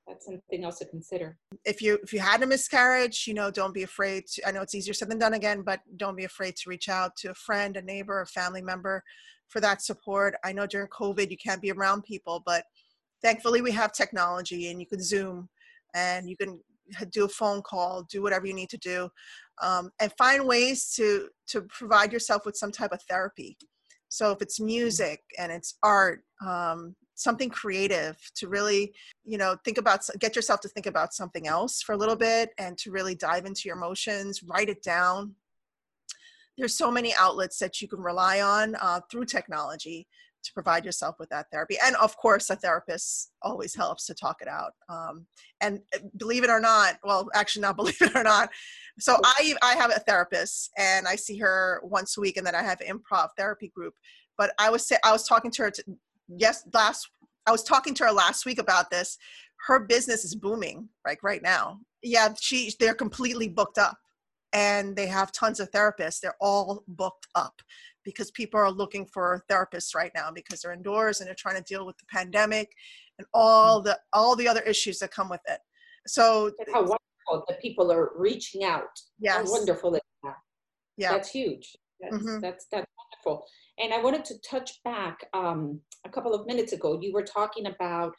that's 0.07 0.25
something 0.25 0.63
else 0.63 0.79
to 0.79 0.85
consider. 0.85 1.37
If 1.65 1.81
you 1.81 1.99
if 2.03 2.11
you 2.11 2.19
had 2.19 2.43
a 2.43 2.47
miscarriage, 2.47 3.25
you 3.27 3.33
know, 3.33 3.49
don't 3.49 3.73
be 3.73 3.83
afraid. 3.83 4.27
To, 4.27 4.47
I 4.47 4.51
know 4.51 4.61
it's 4.61 4.75
easier 4.75 4.93
said 4.93 5.09
than 5.09 5.19
done 5.19 5.33
again, 5.33 5.61
but 5.61 5.79
don't 5.97 6.17
be 6.17 6.25
afraid 6.25 6.55
to 6.57 6.69
reach 6.69 6.89
out 6.89 7.15
to 7.17 7.31
a 7.31 7.35
friend, 7.35 7.77
a 7.77 7.81
neighbor, 7.81 8.21
a 8.21 8.27
family 8.27 8.61
member 8.61 9.03
for 9.47 9.59
that 9.61 9.81
support. 9.81 10.35
I 10.43 10.51
know 10.51 10.65
during 10.65 10.87
COVID 10.89 11.31
you 11.31 11.37
can't 11.37 11.61
be 11.61 11.71
around 11.71 12.03
people, 12.03 12.43
but 12.45 12.65
thankfully 13.21 13.61
we 13.61 13.71
have 13.71 13.93
technology 13.93 14.69
and 14.69 14.79
you 14.79 14.85
can 14.85 15.01
Zoom 15.01 15.47
and 15.95 16.29
you 16.29 16.35
can 16.35 16.59
do 17.11 17.25
a 17.25 17.29
phone 17.29 17.61
call, 17.61 18.03
do 18.09 18.21
whatever 18.21 18.45
you 18.45 18.53
need 18.53 18.69
to 18.69 18.77
do, 18.77 19.09
um, 19.61 19.89
and 20.01 20.11
find 20.17 20.45
ways 20.45 20.91
to 20.95 21.29
to 21.47 21.61
provide 21.63 22.11
yourself 22.11 22.45
with 22.45 22.57
some 22.57 22.71
type 22.71 22.91
of 22.91 23.01
therapy. 23.03 23.57
So 24.09 24.31
if 24.31 24.41
it's 24.41 24.59
music 24.59 25.21
and 25.39 25.51
it's 25.51 25.75
art, 25.81 26.23
um, 26.45 26.95
something 27.15 27.49
creative 27.49 28.17
to 28.35 28.47
really 28.47 28.93
you 29.23 29.37
know 29.37 29.55
think 29.63 29.77
about 29.77 30.07
get 30.19 30.35
yourself 30.35 30.59
to 30.61 30.67
think 30.67 30.85
about 30.85 31.13
something 31.13 31.47
else 31.47 31.81
for 31.81 31.93
a 31.93 31.97
little 31.97 32.15
bit 32.15 32.49
and 32.57 32.77
to 32.77 32.91
really 32.91 33.15
dive 33.15 33.45
into 33.45 33.63
your 33.65 33.77
emotions 33.77 34.43
write 34.43 34.69
it 34.69 34.83
down. 34.83 35.35
There's 36.57 36.77
so 36.77 36.91
many 36.91 37.13
outlets 37.15 37.57
that 37.59 37.81
you 37.81 37.87
can 37.87 37.99
rely 37.99 38.41
on 38.41 38.75
uh, 38.75 39.01
through 39.09 39.25
technology 39.25 40.07
to 40.43 40.53
provide 40.53 40.85
yourself 40.85 41.15
with 41.19 41.29
that 41.29 41.47
therapy. 41.51 41.77
And 41.83 41.95
of 41.95 42.15
course 42.17 42.49
a 42.49 42.55
therapist 42.55 43.31
always 43.41 43.75
helps 43.75 44.05
to 44.07 44.13
talk 44.13 44.37
it 44.41 44.47
out 44.47 44.73
um, 44.89 45.25
and 45.61 45.79
uh, 45.95 45.99
believe 46.17 46.43
it 46.43 46.49
or 46.49 46.59
not 46.59 46.97
well 47.03 47.27
actually 47.33 47.61
not 47.61 47.75
believe 47.81 48.01
it 48.01 48.15
or 48.15 48.23
not 48.23 48.49
so 48.99 49.17
i 49.23 49.55
i 49.63 49.73
have 49.75 49.91
a 49.91 49.99
therapist 49.99 50.69
and 50.77 51.07
i 51.07 51.15
see 51.15 51.37
her 51.37 51.81
once 51.83 52.17
a 52.17 52.21
week 52.21 52.37
and 52.37 52.45
then 52.45 52.55
i 52.55 52.61
have 52.61 52.79
improv 52.79 53.29
therapy 53.37 53.71
group 53.75 53.93
but 54.37 54.51
i 54.59 54.69
was 54.69 54.85
say 54.85 54.97
i 55.03 55.11
was 55.11 55.27
talking 55.27 55.49
to 55.49 55.63
her 55.63 55.71
to, 55.71 55.83
yes 56.37 56.63
last 56.73 57.09
i 57.47 57.51
was 57.51 57.63
talking 57.63 57.93
to 57.93 58.05
her 58.05 58.11
last 58.11 58.45
week 58.45 58.59
about 58.59 58.89
this. 58.89 59.17
Her 59.67 59.79
business 59.79 60.25
is 60.25 60.35
booming 60.35 60.89
like 61.05 61.23
right 61.23 61.41
now. 61.41 61.79
Yeah 62.01 62.29
she 62.39 62.73
they're 62.79 62.93
completely 62.93 63.47
booked 63.47 63.77
up 63.77 63.97
and 64.53 64.95
they 64.95 65.07
have 65.07 65.31
tons 65.31 65.59
of 65.59 65.71
therapists. 65.71 66.19
They're 66.19 66.35
all 66.39 66.83
booked 66.87 67.27
up 67.35 67.61
because 68.03 68.29
people 68.31 68.59
are 68.59 68.71
looking 68.71 69.05
for 69.05 69.43
therapists 69.49 69.95
right 69.95 70.11
now 70.13 70.29
because 70.31 70.61
they're 70.61 70.73
indoors 70.73 71.19
and 71.19 71.27
they're 71.27 71.35
trying 71.35 71.55
to 71.55 71.63
deal 71.63 71.85
with 71.85 71.97
the 71.97 72.05
pandemic 72.11 72.69
and 73.17 73.27
all 73.33 73.81
the 73.81 73.97
all 74.13 74.35
the 74.35 74.47
other 74.47 74.61
issues 74.61 74.99
that 74.99 75.11
come 75.11 75.29
with 75.29 75.41
it. 75.47 75.59
So 76.07 76.51
how 76.73 76.81
wonderful 76.81 77.45
that 77.47 77.61
people 77.61 77.91
are 77.91 78.11
reaching 78.15 78.63
out. 78.63 78.83
Yes. 79.19 79.35
how 79.37 79.51
wonderful 79.51 79.95
is 79.95 80.01
that 80.23 80.35
yeah. 80.97 81.11
That's 81.11 81.29
huge. 81.29 81.75
That's, 81.99 82.15
mm-hmm. 82.15 82.39
that's 82.41 82.67
that's 82.71 82.87
wonderful 83.25 83.45
and 83.79 83.93
I 83.93 84.01
wanted 84.01 84.25
to 84.25 84.35
touch 84.49 84.81
back 84.83 85.17
um, 85.33 85.79
a 86.05 86.09
couple 86.09 86.33
of 86.33 86.45
minutes 86.45 86.73
ago. 86.73 86.99
You 87.01 87.13
were 87.13 87.23
talking 87.23 87.67
about 87.67 88.13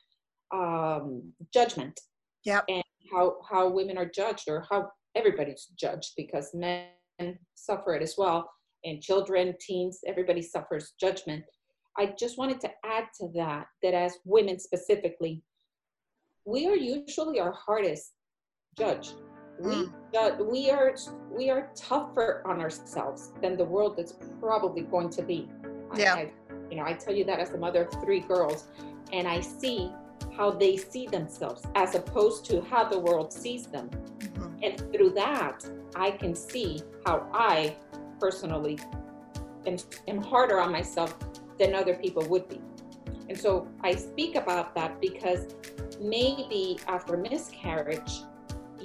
um, 0.53 1.33
judgment. 1.53 1.99
Yeah. 2.45 2.61
And 2.69 2.83
how, 3.13 3.37
how 3.51 3.69
women 3.69 3.97
are 3.97 4.09
judged 4.09 4.45
or 4.49 4.67
how 4.71 4.89
everybody's 5.15 5.69
judged 5.79 6.13
because 6.17 6.51
men 6.55 6.89
suffer 7.55 7.95
it 7.95 8.03
as 8.03 8.15
well. 8.19 8.51
And 8.85 9.01
children, 9.01 9.55
teens, 9.61 10.01
everybody 10.07 10.43
suffers 10.43 10.93
judgment. 11.01 11.45
I 11.97 12.15
just 12.19 12.37
wanted 12.37 12.61
to 12.63 12.71
add 12.85 13.05
to 13.21 13.29
that, 13.37 13.67
that 13.83 13.95
as 13.95 14.19
women 14.25 14.59
specifically, 14.59 15.43
we 16.45 16.67
are 16.67 16.77
usually 16.77 17.41
our 17.41 17.53
hardest 17.53 18.13
judge. 18.77 19.13
We 19.59 19.89
ju- 20.13 20.45
we 20.45 20.71
are 20.71 20.95
we 21.31 21.51
are 21.51 21.71
tougher 21.75 22.43
on 22.45 22.61
ourselves 22.61 23.33
than 23.41 23.57
the 23.57 23.65
world 23.65 23.99
is 23.99 24.15
probably 24.41 24.83
going 24.83 25.11
to 25.11 25.23
be. 25.23 25.49
Yeah. 25.97 26.15
I, 26.15 26.33
you 26.71 26.77
know, 26.77 26.85
I 26.85 26.95
tell 26.95 27.15
you 27.15 27.25
that 27.25 27.39
as 27.39 27.51
a 27.51 27.59
mother 27.59 27.85
of 27.85 28.03
three 28.03 28.21
girls, 28.21 28.69
and 29.13 29.29
I 29.29 29.41
see 29.41 29.93
how 30.37 30.51
they 30.51 30.77
see 30.77 31.07
themselves 31.07 31.63
as 31.77 31.95
opposed 31.95 32.45
to 32.47 32.61
how 32.63 32.85
the 32.89 32.99
world 32.99 33.33
sees 33.33 33.67
them. 33.67 33.89
Mhm. 34.19 34.59
And 34.63 34.93
through 34.93 35.11
that, 35.11 35.65
I 35.95 36.11
can 36.11 36.35
see 36.35 36.83
how 37.07 37.29
I 37.33 37.77
personally 38.19 38.79
am, 39.67 39.77
am 40.09 40.19
harder 40.19 40.59
on 40.61 40.73
myself 40.73 41.17
than 41.59 41.75
other 41.75 41.95
people 41.95 42.25
would 42.27 42.49
be. 42.49 42.61
And 43.29 43.39
so 43.39 43.69
I 43.83 43.95
speak 43.95 44.35
about 44.35 44.75
that 44.75 45.01
because 45.01 45.55
maybe 46.01 46.79
after 46.89 47.17
miscarriage, 47.17 48.23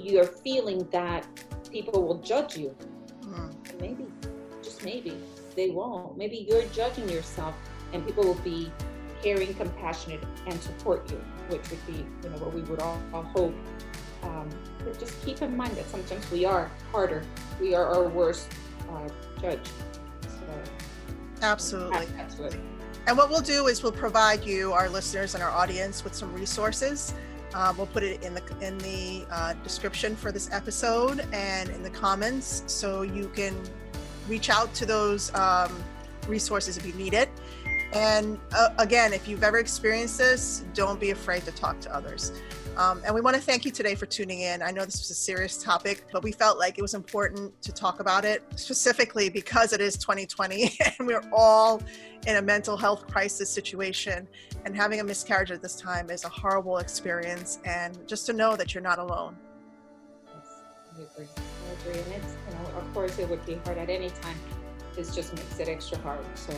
you're 0.02 0.24
feeling 0.24 0.88
that 0.90 1.26
people 1.70 2.06
will 2.06 2.18
judge 2.18 2.56
you. 2.56 2.74
Mm. 3.22 3.80
Maybe, 3.80 4.06
just 4.62 4.84
maybe, 4.84 5.16
they 5.56 5.70
won't. 5.70 6.16
Maybe 6.16 6.46
you're 6.48 6.64
judging 6.66 7.08
yourself 7.08 7.54
and 7.92 8.04
people 8.06 8.24
will 8.24 8.42
be 8.42 8.72
caring, 9.22 9.54
compassionate, 9.54 10.22
and 10.46 10.60
support 10.62 11.10
you, 11.10 11.20
which 11.48 11.68
would 11.70 11.86
be, 11.86 12.04
you 12.22 12.30
know, 12.30 12.38
what 12.38 12.54
we 12.54 12.62
would 12.62 12.80
all, 12.80 13.00
all 13.12 13.22
hope. 13.22 13.54
Um, 14.22 14.48
but 14.84 14.98
just 14.98 15.22
keep 15.24 15.42
in 15.42 15.56
mind 15.56 15.76
that 15.76 15.88
sometimes 15.88 16.30
we 16.30 16.44
are 16.44 16.70
harder. 16.92 17.22
We 17.60 17.74
are 17.74 17.86
our 17.86 18.08
worst 18.08 18.48
uh, 18.90 19.08
judge. 19.40 19.66
So, 20.22 20.44
Absolutely. 21.42 22.06
that's 22.16 22.38
what. 22.38 22.56
And 23.06 23.16
what 23.16 23.30
we'll 23.30 23.40
do 23.40 23.66
is 23.66 23.82
we'll 23.82 23.92
provide 23.92 24.44
you, 24.44 24.72
our 24.72 24.88
listeners 24.88 25.34
and 25.34 25.42
our 25.42 25.50
audience, 25.50 26.04
with 26.04 26.14
some 26.14 26.32
resources. 26.34 27.14
Uh, 27.54 27.72
we'll 27.76 27.86
put 27.86 28.02
it 28.02 28.22
in 28.22 28.34
the 28.34 28.42
in 28.60 28.78
the 28.78 29.24
uh, 29.30 29.54
description 29.64 30.14
for 30.14 30.30
this 30.30 30.48
episode 30.52 31.26
and 31.32 31.68
in 31.70 31.82
the 31.82 31.90
comments, 31.90 32.62
so 32.66 33.02
you 33.02 33.28
can 33.34 33.54
reach 34.28 34.50
out 34.50 34.72
to 34.74 34.86
those 34.86 35.34
um, 35.34 35.82
resources 36.28 36.76
if 36.76 36.86
you 36.86 36.92
need 36.94 37.14
it. 37.14 37.28
And 37.92 38.38
uh, 38.52 38.70
again, 38.78 39.12
if 39.12 39.26
you've 39.26 39.42
ever 39.42 39.58
experienced 39.58 40.18
this, 40.18 40.64
don't 40.74 41.00
be 41.00 41.10
afraid 41.10 41.44
to 41.44 41.52
talk 41.52 41.80
to 41.80 41.94
others. 41.94 42.32
Um, 42.76 43.02
and 43.04 43.14
we 43.14 43.20
want 43.20 43.34
to 43.34 43.42
thank 43.42 43.64
you 43.64 43.70
today 43.70 43.94
for 43.94 44.06
tuning 44.06 44.42
in. 44.42 44.62
I 44.62 44.70
know 44.70 44.84
this 44.84 45.00
was 45.00 45.10
a 45.10 45.14
serious 45.14 45.62
topic, 45.62 46.06
but 46.12 46.22
we 46.22 46.30
felt 46.32 46.58
like 46.58 46.78
it 46.78 46.82
was 46.82 46.94
important 46.94 47.60
to 47.62 47.72
talk 47.72 48.00
about 48.00 48.24
it 48.24 48.44
specifically 48.54 49.28
because 49.28 49.72
it 49.72 49.80
is 49.80 49.96
2020 49.96 50.78
and 50.98 51.06
we're 51.06 51.24
all 51.32 51.82
in 52.26 52.36
a 52.36 52.42
mental 52.42 52.76
health 52.76 53.06
crisis 53.08 53.50
situation. 53.50 54.28
And 54.64 54.76
having 54.76 55.00
a 55.00 55.04
miscarriage 55.04 55.50
at 55.50 55.62
this 55.62 55.74
time 55.74 56.10
is 56.10 56.24
a 56.24 56.28
horrible 56.28 56.78
experience. 56.78 57.58
And 57.64 58.06
just 58.06 58.24
to 58.26 58.32
know 58.32 58.56
that 58.56 58.72
you're 58.72 58.82
not 58.82 58.98
alone. 58.98 59.36
Yes, 60.26 61.16
I 61.18 61.22
agree. 61.22 61.26
I 61.26 61.90
agree. 61.90 62.00
And 62.00 62.12
it's, 62.12 62.34
you 62.48 62.54
know, 62.54 62.78
of 62.78 62.94
course, 62.94 63.18
it 63.18 63.28
would 63.28 63.44
be 63.44 63.54
hard 63.64 63.78
at 63.78 63.90
any 63.90 64.10
time. 64.10 64.36
This 64.94 65.14
just 65.14 65.34
makes 65.34 65.58
it 65.58 65.68
extra 65.68 65.98
hard. 65.98 66.24
So, 66.34 66.52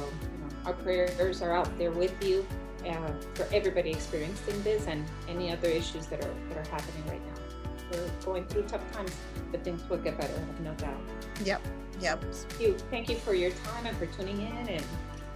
our 0.67 0.73
prayers 0.73 1.43
are 1.43 1.53
out 1.53 1.77
there 1.79 1.91
with 1.91 2.15
you 2.25 2.47
uh, 2.89 3.13
for 3.35 3.47
everybody 3.53 3.91
experiencing 3.91 4.63
this 4.63 4.87
and 4.87 5.05
any 5.29 5.51
other 5.51 5.69
issues 5.69 6.07
that 6.07 6.25
are 6.25 6.35
that 6.49 6.59
are 6.59 6.71
happening 6.71 7.07
right 7.07 7.21
now. 7.27 7.43
We're 7.91 8.11
going 8.25 8.47
through 8.47 8.63
tough 8.63 8.91
times, 8.93 9.13
but 9.51 9.63
things 9.65 9.87
will 9.89 9.99
get 9.99 10.19
better. 10.19 10.33
I 10.35 10.39
have 10.39 10.61
no 10.61 10.75
doubt. 10.75 11.01
Yep. 11.45 11.61
Yep. 12.01 12.25
Thank 12.35 12.61
you. 12.61 12.79
Thank 12.91 13.09
you 13.11 13.17
for 13.17 13.35
your 13.35 13.51
time 13.51 13.87
and 13.87 13.97
for 13.97 14.07
tuning 14.07 14.41
in, 14.41 14.69
and 14.69 14.85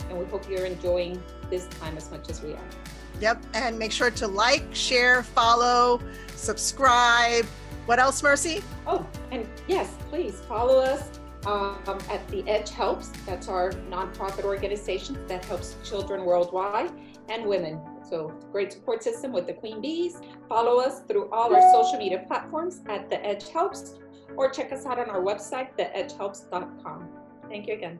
and 0.09 0.19
we 0.19 0.25
hope 0.27 0.49
you're 0.49 0.65
enjoying 0.67 1.23
this 1.51 1.67
time 1.81 1.97
as 1.97 2.11
much 2.11 2.29
as 2.31 2.43
we 2.43 2.53
are. 2.53 2.69
Yep. 3.21 3.45
And 3.55 3.79
make 3.79 3.93
sure 3.93 4.11
to 4.11 4.27
like, 4.27 4.75
share, 4.75 5.23
follow, 5.23 6.01
subscribe. 6.35 7.45
What 7.87 7.99
else, 7.99 8.23
Mercy? 8.23 8.63
Oh, 8.87 9.07
and 9.31 9.49
yes, 9.69 9.95
please 10.11 10.41
follow 10.49 10.81
us 10.81 11.16
um, 11.47 11.99
at 12.11 12.27
The 12.29 12.47
Edge 12.49 12.71
Helps. 12.71 13.09
That's 13.25 13.49
our 13.49 13.71
nonprofit 13.91 14.45
organization 14.45 15.27
that 15.29 15.45
helps 15.45 15.77
children 15.89 16.25
worldwide 16.25 16.91
and 17.29 17.47
women. 17.47 17.81
So, 18.09 18.29
great 18.53 18.73
support 18.73 19.03
system 19.03 19.33
with 19.33 19.47
the 19.47 19.55
Queen 19.55 19.81
Bees. 19.81 20.21
Follow 20.49 20.79
us 20.81 21.03
through 21.09 21.31
all 21.31 21.55
our 21.55 21.73
social 21.73 21.99
media 21.99 22.25
platforms 22.27 22.83
at 22.89 23.11
The 23.11 23.25
Edge 23.25 23.49
Helps 23.49 23.95
or 24.37 24.51
check 24.51 24.73
us 24.73 24.87
out 24.87 24.99
on 24.99 25.09
our 25.11 25.21
website, 25.21 25.77
theedgehelps.com. 25.79 27.09
Thank 27.49 27.67
you 27.67 27.75
again. 27.75 27.99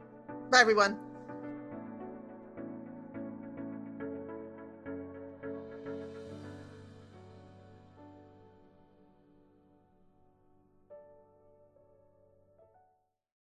Bye, 0.51 0.61
everyone. 0.61 0.99